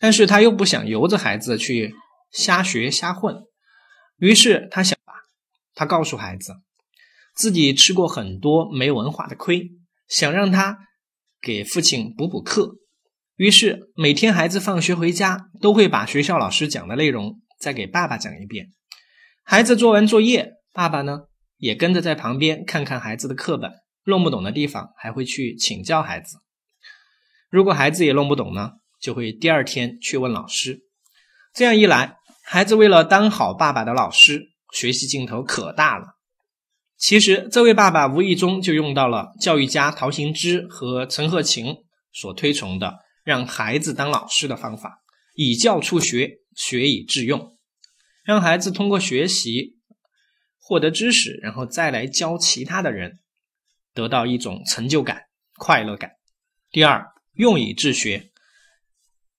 [0.00, 1.94] 但是他又不想由着孩子去
[2.32, 3.36] 瞎学瞎混，
[4.18, 5.12] 于是他想吧，
[5.74, 6.56] 他告诉孩子。
[7.36, 9.70] 自己吃过很多没文化的亏，
[10.08, 10.78] 想让他
[11.40, 12.76] 给父亲补补课。
[13.36, 18.72] 于是每天孩子放学回家，都会把学校老师讲的内容再给爸爸讲一遍。
[19.44, 21.24] 孩子做完作业，爸爸呢
[21.58, 23.70] 也跟着在旁边看看孩子的课本，
[24.04, 26.38] 弄不懂的地方还会去请教孩子。
[27.50, 30.80] 如果孩子也弄不懂呢，就会第二天去问老师。
[31.52, 36.16] 这样一来，孩子为了当好爸爸的老师，学习劲头可大了。
[36.96, 41.76] 其实，这位爸爸无意中就用到了教育家陶行知和陈鹤琴
[42.10, 45.02] 所推崇的让孩子当老师的方法，
[45.34, 47.58] 以教促学，学以致用，
[48.24, 49.74] 让孩子通过学习
[50.60, 53.18] 获得知识，然后再来教其他的人，
[53.92, 55.24] 得到一种成就感、
[55.56, 56.12] 快乐感。
[56.70, 57.04] 第二，
[57.34, 58.30] 用以治学。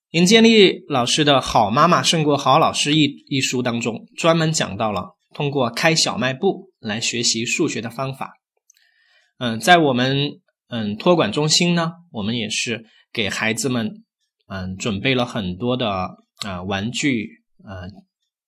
[0.09, 6.67] 尹建莉老师的《好妈妈胜过好老师》一一书当中，专门讲到了通过开小卖部。
[6.79, 8.35] 来学习数学的方法，
[9.39, 14.03] 嗯，在我们嗯托管中心呢，我们也是给孩子们
[14.47, 15.89] 嗯准备了很多的
[16.45, 17.89] 啊玩具，呃，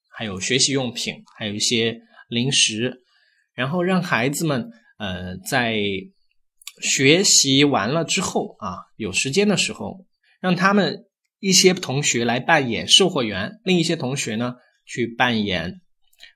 [0.10, 3.04] 还有学习用品，还有一些零食，
[3.54, 5.78] 然后让孩子们呃在
[6.82, 10.06] 学习完了之后啊，有时间的时候，
[10.40, 11.06] 让他们
[11.40, 14.56] 一些同学来扮演售货员，另一些同学呢
[14.86, 15.82] 去扮演。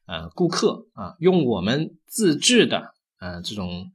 [0.05, 3.91] 呃，顾客啊，用我们自制的呃这种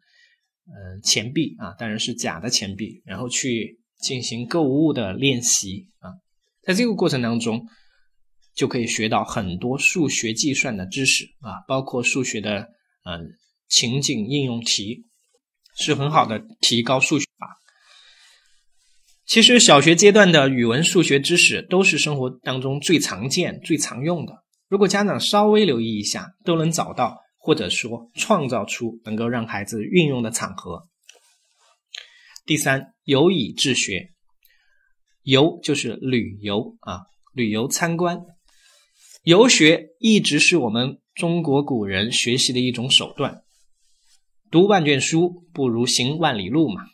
[0.67, 6.15] 呃钱币啊，当然是假的钱币，然后去进行购物的练习啊，
[6.63, 7.67] 在这个过程当中，
[8.55, 12.69] 就可以学到很多数学计算的知识啊，包括数学的
[13.05, 13.19] 呃
[13.69, 15.05] 情景应用题，
[15.77, 17.57] 是很好的提高数学法。
[19.27, 24.33] 其实小学阶段的语文、数学知识都是生活当中最常见、最常用的。
[24.69, 30.89] 如果家长稍微留意一下，都能找到或者说创造出能够让孩子运用的场合。
[32.49, 34.09] 第三，游以治学，
[35.23, 37.03] 游就是旅游啊，
[37.35, 38.23] 旅游参观，
[39.23, 43.43] 游学一直是我们中国古人学习的一种手段。
[44.51, 46.87] 读万卷书不如行万里路嘛。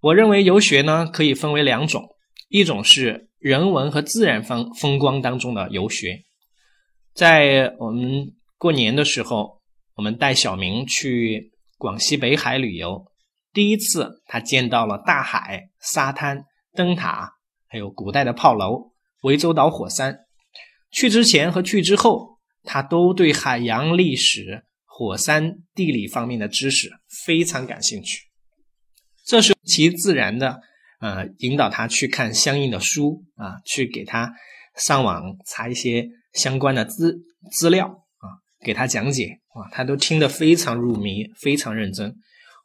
[0.00, 2.08] 我认为游学呢可以分为两种，
[2.48, 6.24] 一种是人文和自然风风光当中的游学。
[7.14, 9.60] 在我们过年的时候，
[9.94, 13.06] 我们带小明去广西北海旅游，
[13.52, 16.44] 第一次他见到了大海、沙滩、
[16.74, 17.32] 灯塔，
[17.66, 18.92] 还有古代的炮楼、
[19.22, 20.18] 涠洲岛火山。
[20.90, 26.90] 去之前和去之后，他都对海洋历史、火山地理方面的知识
[27.24, 28.22] 非常感兴趣。
[29.26, 30.60] 这是，其自然的
[31.00, 34.32] 呃引导他去看相应的书啊，去给他
[34.76, 37.18] 上网查一些相关的资
[37.52, 42.14] 资料啊，给他讲解啊，他都听得非常入迷，非常认真。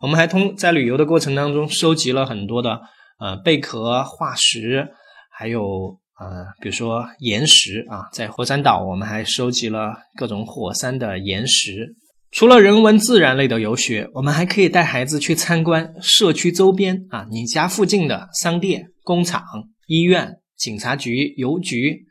[0.03, 2.81] 我们还通在旅游的过程当中收集了很多的
[3.19, 4.89] 呃贝壳、化石，
[5.31, 5.97] 还有。
[6.19, 11.95] 呃，比如说岩石啊，在火山岛，我们还收集了各种火山的岩石。
[12.31, 19.43] 除了人文自然类的游学，我们还可以带孩子去参观社区周边啊，你家附近的商店、工厂、
[19.87, 22.05] 医院、警察局、邮局，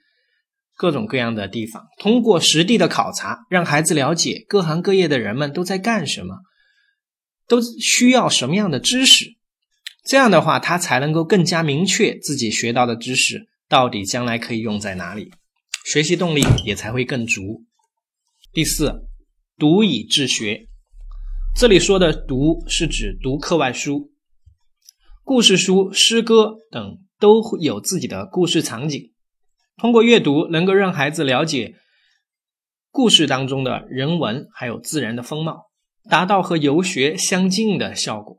[0.76, 1.84] 各种各样的地方。
[2.01, 6.34] 通过实地的考察，让孩子了解各行各业的人们都在干什么，
[7.53, 9.36] 都需要什么样的知识。
[10.07, 13.50] 这样的话，他才能够更加明确自己学到的知识。
[13.68, 15.30] 到底将来可以用在哪里？
[15.84, 17.64] 学习动力也才会更足。
[18.55, 19.03] 第四，
[19.59, 20.66] 读以治学。
[21.55, 24.11] 这里说的读是指读课外书、
[25.22, 29.12] 故事书、诗歌等，都有自己的故事场景。
[29.76, 31.74] 通过阅读，能够让孩子了解
[32.90, 35.66] 故事当中的人文还有自然的风貌，
[36.09, 38.38] 达到和游学相近的效果。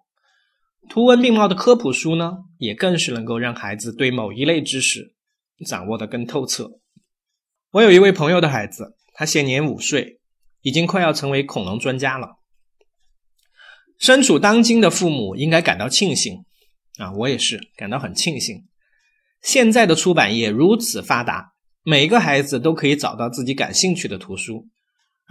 [0.90, 5.14] 图文并茂的科普书呢，也更是能够让孩子对某一类知识。
[5.66, 6.72] 掌握的更透彻。
[7.72, 10.20] 我有一位朋友的孩子，他现年五岁，
[10.62, 12.40] 已经快要成为恐龙专家了。
[13.98, 16.44] 身处当今的父母应该感到庆幸
[16.98, 18.66] 啊，我也是感到很庆幸。
[19.42, 21.54] 现在的出版业如此发达，
[21.84, 24.68] 每个孩子都可以找到自己感兴趣的图书，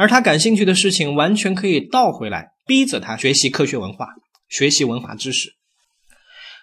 [0.03, 4.09] 而他感兴趣的事情完全可以倒回来，逼着他学习科学文化，
[4.49, 5.53] 学习文化知识。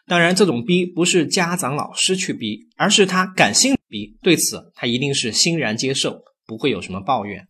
[0.08, 4.18] 当然，这种逼不是家长、老师去逼，而是他感兴趣逼。
[4.22, 7.48] 对此，他一定是欣然接受，不会有什么抱怨，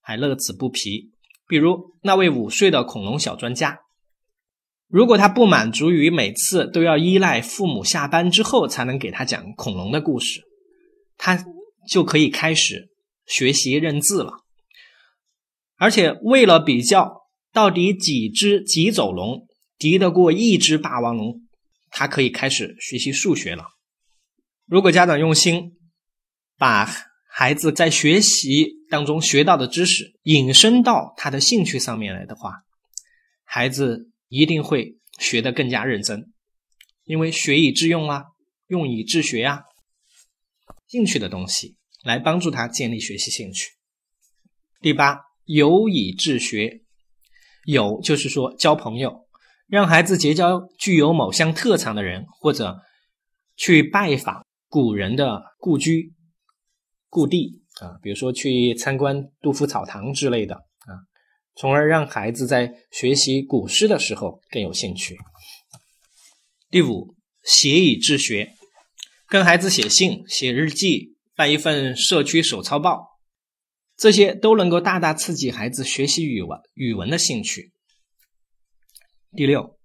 [0.00, 1.12] 还乐此不疲。
[1.46, 3.78] 比如那位五岁的恐龙小专家，
[4.88, 10.40] 如果他不满足于每次都要依赖父母下班之后才能给他讲恐龙的故事，
[11.16, 11.44] 他
[11.88, 12.88] 就可以开始
[13.24, 14.42] 学习认字了。
[15.76, 19.46] 而且，为了比较到底几只棘走龙
[19.78, 21.42] 敌得过一只霸王龙。
[21.88, 23.64] 他可以开始学习数学了。
[24.66, 25.78] 如果家长用心，
[26.58, 26.86] 把
[27.30, 32.64] 孩子在学习当中学到的知识引申到他的兴趣上面来的话，
[33.44, 36.32] 孩子一定会学得更加认真。
[37.04, 38.24] 因为学以致用啊，
[38.66, 39.62] 用以治学啊，
[40.88, 43.70] 兴趣的东西来帮助他建立学习兴趣。
[44.80, 46.82] 第八，有以治学，
[47.64, 49.26] 有就是说交朋友。
[49.68, 52.76] 让孩子结交具有某项特长的人，或者
[53.56, 56.12] 去拜访古人的故居、
[57.08, 61.02] 故地啊，比如说去参观杜甫草堂之类的啊，
[61.56, 65.16] 从而让孩子在学习古诗的时候更有兴趣。
[66.70, 68.52] 第五，写以治学，
[69.26, 73.15] 跟孩子写信、写日记、办一份社区手抄报，
[73.96, 77.72] 这些都能够大大刺激孩子学习语文、语文的兴趣。
[79.32, 79.78] 第六，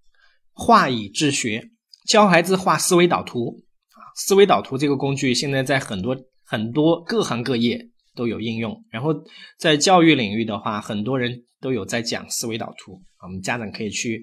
[0.51, 1.69] 画以治学，
[2.07, 4.11] 教孩子画思维导图啊。
[4.15, 8.83] 思维导图这个工具现在在很多很多各行各业都有应用。
[8.89, 9.13] 然后
[9.57, 14.21] 在教育领域的话，很多人都有在讲思维导图我们家长可以去，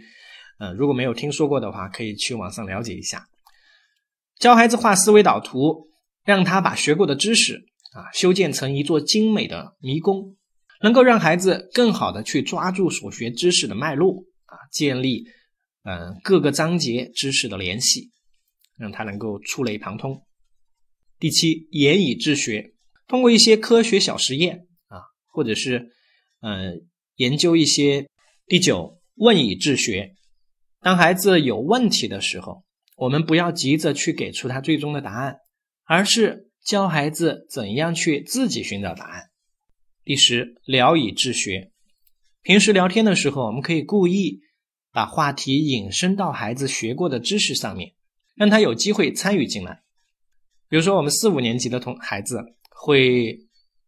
[0.59, 3.26] 呃，如果没有听说过的话，可以去网上了解一下。
[4.39, 5.89] 教孩子画思维导图，
[6.24, 10.36] 让他把学过的知识啊修建成一座精美的迷宫，
[10.82, 14.24] 能够让孩子更好的去抓住所学知识的脉络。
[14.47, 15.26] 啊，建立
[15.82, 18.11] 嗯各个章节知识的联系，
[18.78, 20.22] 让他能够触类旁通。
[21.18, 22.72] 第七，言以治学，
[23.07, 25.91] 通过一些科学小实验啊，或者是
[26.41, 26.86] 嗯
[27.16, 28.09] 研究一些。
[28.47, 30.14] 第九，问以治学，
[30.80, 32.64] 当孩子有问题的时候，
[32.97, 35.36] 我们不要急着去给出他最终的答案，
[35.84, 39.31] 而是教孩子怎样去自己寻找答案。
[40.05, 41.73] 第十，聊以治学。
[42.43, 44.41] 平时聊天的时候，我们可以故意
[44.93, 47.95] 把话题引申到孩子学过的知识上面，
[48.35, 49.83] 让他有机会参与进来。
[50.69, 53.39] 比如说，我们四五年级的同孩子会，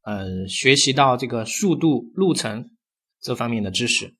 [0.02, 2.70] 嗯，学习到这个速度、路程
[3.20, 4.14] 这方面的知识。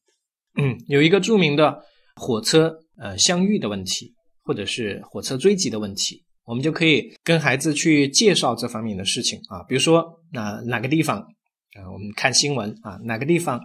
[0.57, 1.83] 嗯，有一个著名的
[2.17, 9.63] 火车呃相遇的问题，或者是火车追击的问题，我们就可以跟孩子去介绍这方面的事情啊。
[9.69, 11.87] 比如说，那哪个地方啊？
[11.93, 13.61] 我们看新闻啊，哪个地方？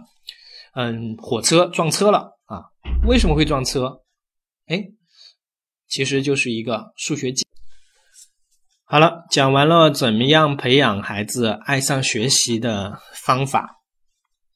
[0.74, 2.62] 嗯，火车撞车了啊，
[3.08, 4.02] 为什么会撞车？
[4.66, 4.84] 哎，
[5.88, 7.44] 其实就是一个数学题。
[8.84, 13.80] 好了，讲完了怎么样培养孩子爱上学习的方法，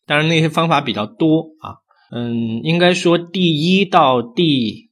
[0.06, 1.82] 当然那些方法比较多啊。
[2.12, 4.90] 嗯，应该说第一到第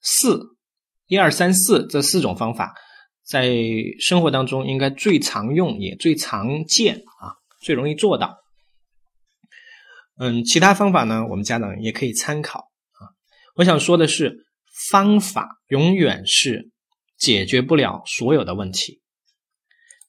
[0.00, 0.56] 四，
[1.08, 2.74] 一二三四这四种方法，
[3.24, 3.52] 在
[3.98, 8.36] 生活当中应该最常用也最常见啊，最容易做到。
[10.20, 13.10] 嗯，其他方法呢，我们家长也可以参考啊。
[13.56, 14.46] 我想说的是，
[14.88, 16.70] 方法永远是
[17.16, 19.00] 解决不了所有的问题，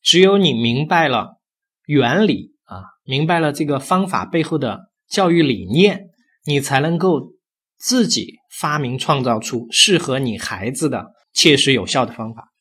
[0.04, 1.40] 只有你明白了
[1.86, 6.06] 原理啊，明白了这个方法背后的教育理念。
[6.46, 7.34] 你才能够
[7.78, 12.52] 自己发明创造出适合你孩子的切实有效的方法。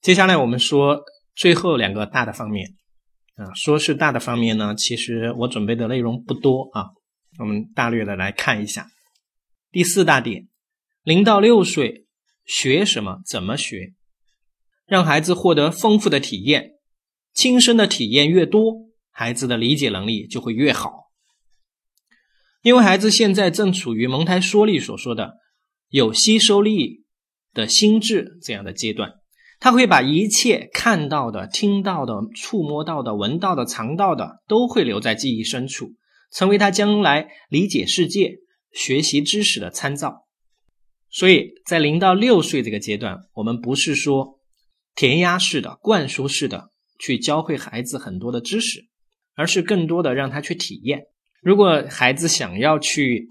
[0.00, 1.02] 接下来我们说
[1.34, 2.74] 最后两个大的方面
[3.34, 6.86] 啊，说是大的方面呢，其实我准备的内容不多啊，
[7.38, 8.88] 我们大略的来看一下。
[9.70, 10.48] 第四大点，
[11.02, 12.06] 零到六岁
[12.44, 13.92] 学什么，怎么学，
[14.86, 16.72] 让孩子获得丰富的体验，
[17.32, 21.09] 亲身的体验越多，孩子的理解能力就会越好。
[22.62, 25.34] 因为孩子现在正处于蒙台梭利所说的
[25.88, 27.04] 有吸收力
[27.54, 29.12] 的心智这样的阶段，
[29.58, 35.94] 他会把一切看到的、听到的、触摸到的、闻到的、尝到的，都会留在记忆深处，
[36.32, 38.36] 成为他将来理解世界、
[38.72, 40.26] 学习知识的参照。
[41.10, 44.38] 所以在零到六岁这个阶段，我们不是说
[44.94, 48.84] 填鸭式的、灌输式的去教会孩子很多的知识，
[49.34, 51.04] 而是更多的让他去体验。
[51.40, 53.28] 如果孩子想要去，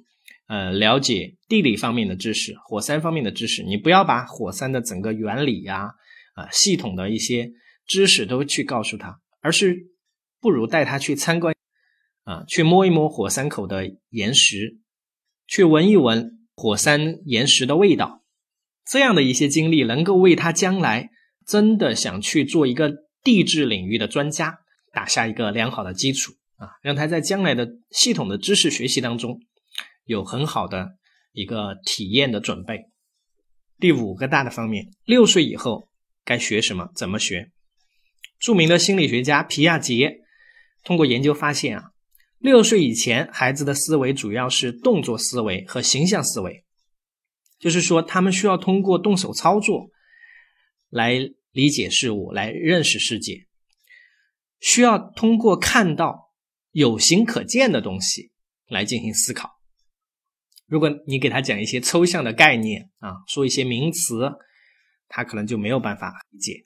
[0.47, 5.91] 呃，了解地理方面的知识、火山方面的知识，你不要把火山的整个原理呀、
[6.33, 7.51] 啊系统的一些
[7.85, 9.77] 知识都去告诉他，而是
[10.41, 11.53] 不如带他去参观，
[12.23, 14.79] 啊，去摸一摸火山口的岩石，
[15.47, 18.23] 去闻一闻火山岩石的味道，
[18.85, 21.09] 这样的一些经历能够为他将来
[21.45, 22.91] 真的想去做一个
[23.23, 24.59] 地质领域的专家
[24.91, 26.33] 打下一个良好的基础。
[26.59, 29.39] 啊，让他在将来的系统的知识学习当中
[30.03, 30.97] 有很好的
[31.31, 32.81] 一个体验的准备。
[33.79, 35.87] 第五个大的方面，六岁以后
[36.25, 37.49] 该学什么，怎么学？
[38.39, 40.17] 著名的心理学家皮亚杰
[40.83, 41.91] 通过研究发现啊，
[42.39, 46.65] 六岁以前孩子的思维主要是动作思维和形象思维，
[47.57, 49.91] 就是说他们需要通过动手操作
[50.89, 51.17] 来
[51.53, 53.45] 理解事物，来认识世界，
[54.59, 56.28] 需要通过看到。
[56.71, 58.31] 有形可见的东西
[58.67, 59.49] 来进行思考。
[60.67, 64.31] 如果你给他讲一些抽象的概念啊，说一些名词，
[65.07, 66.65] 他可能就没有办法理解。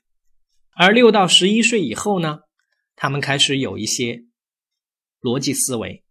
[0.76, 2.40] 而六到十一岁以后呢，
[2.96, 4.26] 他们开始有一些
[5.22, 6.04] 逻辑思维，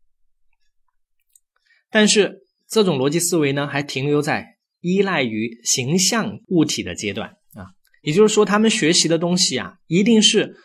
[1.91, 7.77] 但是这种逻辑思维呢，还停留在依赖于形象物体的阶段啊。
[8.01, 10.57] 也就是说，他们学习的东西啊，一定是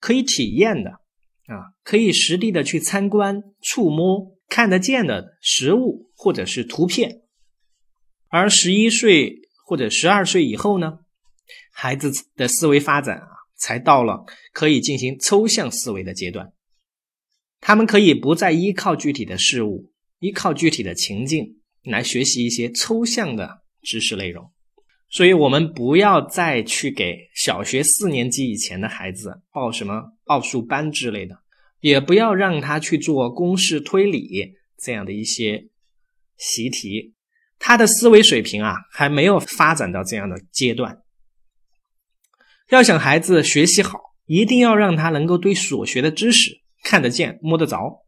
[0.00, 1.03] 可以体验的。
[1.46, 7.22] 啊，可以实地的去参观、触摸、看得见的实物或者是图片，
[8.28, 11.00] 而十一岁或者十二岁以后呢，
[11.70, 16.52] 孩子的思维发展啊，才到了可以进行抽象思维的阶段。
[17.60, 19.90] 他们可以不再依靠具体的事物、
[20.20, 24.50] 依靠具体的情境来学习一些抽象的知识内容。
[25.14, 31.38] 所以，我们不要再去给小学四年级以前的孩子报什么奥数班之类的，
[31.78, 35.68] 也不要让他去做公式推理这样的一些
[36.36, 37.14] 习题。
[37.60, 40.98] 他的思维水平啊，还没有发展到这样的阶段。
[42.70, 48.04] 要想孩子学习好，一定要让他能够对所学的知识看得见、摸得着。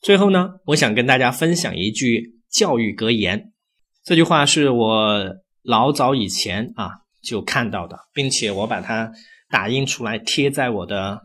[0.00, 3.52] 最后呢，我想跟大家分享一句教育格言。
[4.02, 6.90] 这句话是我老早以前啊
[7.22, 9.12] 就看到的，并且我把它
[9.50, 11.20] 打印出来贴在我的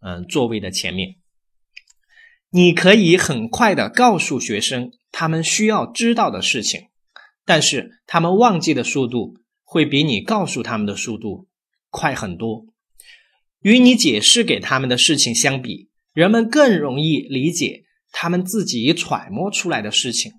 [0.00, 1.16] 嗯座位的前面。
[2.50, 6.82] 你可以很快的告诉学生他们需要知道的事情，
[7.44, 9.34] 但是他们忘记的速度
[9.64, 11.48] 会比你告诉他们的速度
[11.90, 12.64] 快很多。
[13.60, 20.30] 与你解释给他们的事情相比，人们更容易理解他们自己揣摩出来的事情，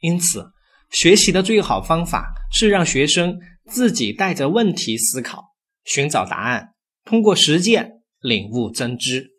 [0.00, 0.52] 因此。
[0.90, 6.70] 学习的最好方法是让学生自己带着问题思考，寻找答案，
[7.04, 9.32] 通过实践领悟真知。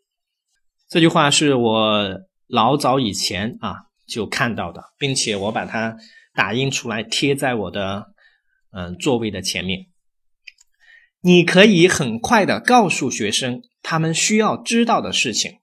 [0.87, 3.75] 这句话是我老早以前啊
[4.07, 5.97] 就看到的，并且我把它
[6.33, 8.05] 打印出来贴在我的
[8.71, 9.87] 嗯座位的前面。
[11.21, 15.59] 你可以很快的告诉学生他们需要知道的事情，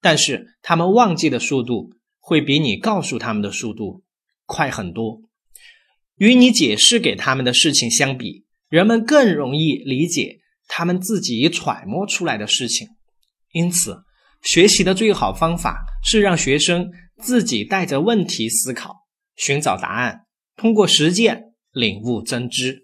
[0.00, 4.03] 但是他们忘记的速度会比你告诉他们的速度
[4.46, 5.20] 快很多。
[6.16, 10.38] 与你解释给他们的事情相比，人们更容易理解
[10.68, 12.88] 他们自己揣摩出来的事情。
[13.52, 14.04] 因此，
[14.42, 18.94] 学习的最好方法是让学生自己带着问题思考，
[19.36, 20.26] 寻找答案，
[20.56, 22.82] 通过实践领悟真知。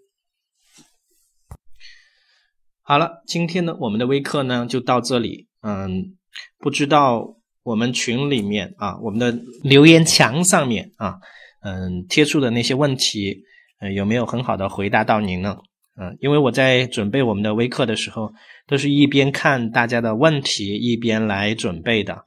[2.83, 5.49] 好了，今天呢，我们的微课呢就到这里。
[5.63, 6.17] 嗯，
[6.59, 11.19] 不知道我们群里面啊，我们的留言墙上面啊。
[11.63, 13.43] 嗯，贴出的那些问题，
[13.81, 15.59] 嗯，有没有很好的回答到您呢？
[16.01, 18.33] 嗯，因为我在准备我们的微课的时候，
[18.67, 22.25] 都是一边看大家的问题，一边来准备的。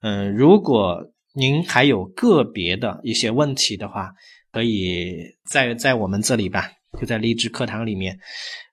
[0.00, 4.12] 嗯，如果您还有个别的一些问题的话，
[4.50, 8.18] 可以在在我们这里吧，就在励志课堂里面，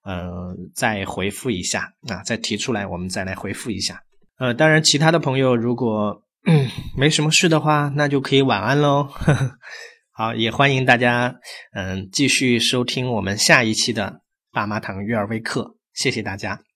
[0.04, 4.02] 呃，再回复一下啊，再提出来，我们再来回复一下。
[4.40, 6.24] 呃，当然，其他的朋友如果。
[6.50, 9.10] 嗯，没什么事的话，那就可以晚安喽。
[10.12, 11.36] 好，也欢迎大家，
[11.74, 14.22] 嗯，继续收听我们下一期的
[14.52, 15.76] 爸妈堂育儿微课。
[15.94, 16.67] 谢谢大家。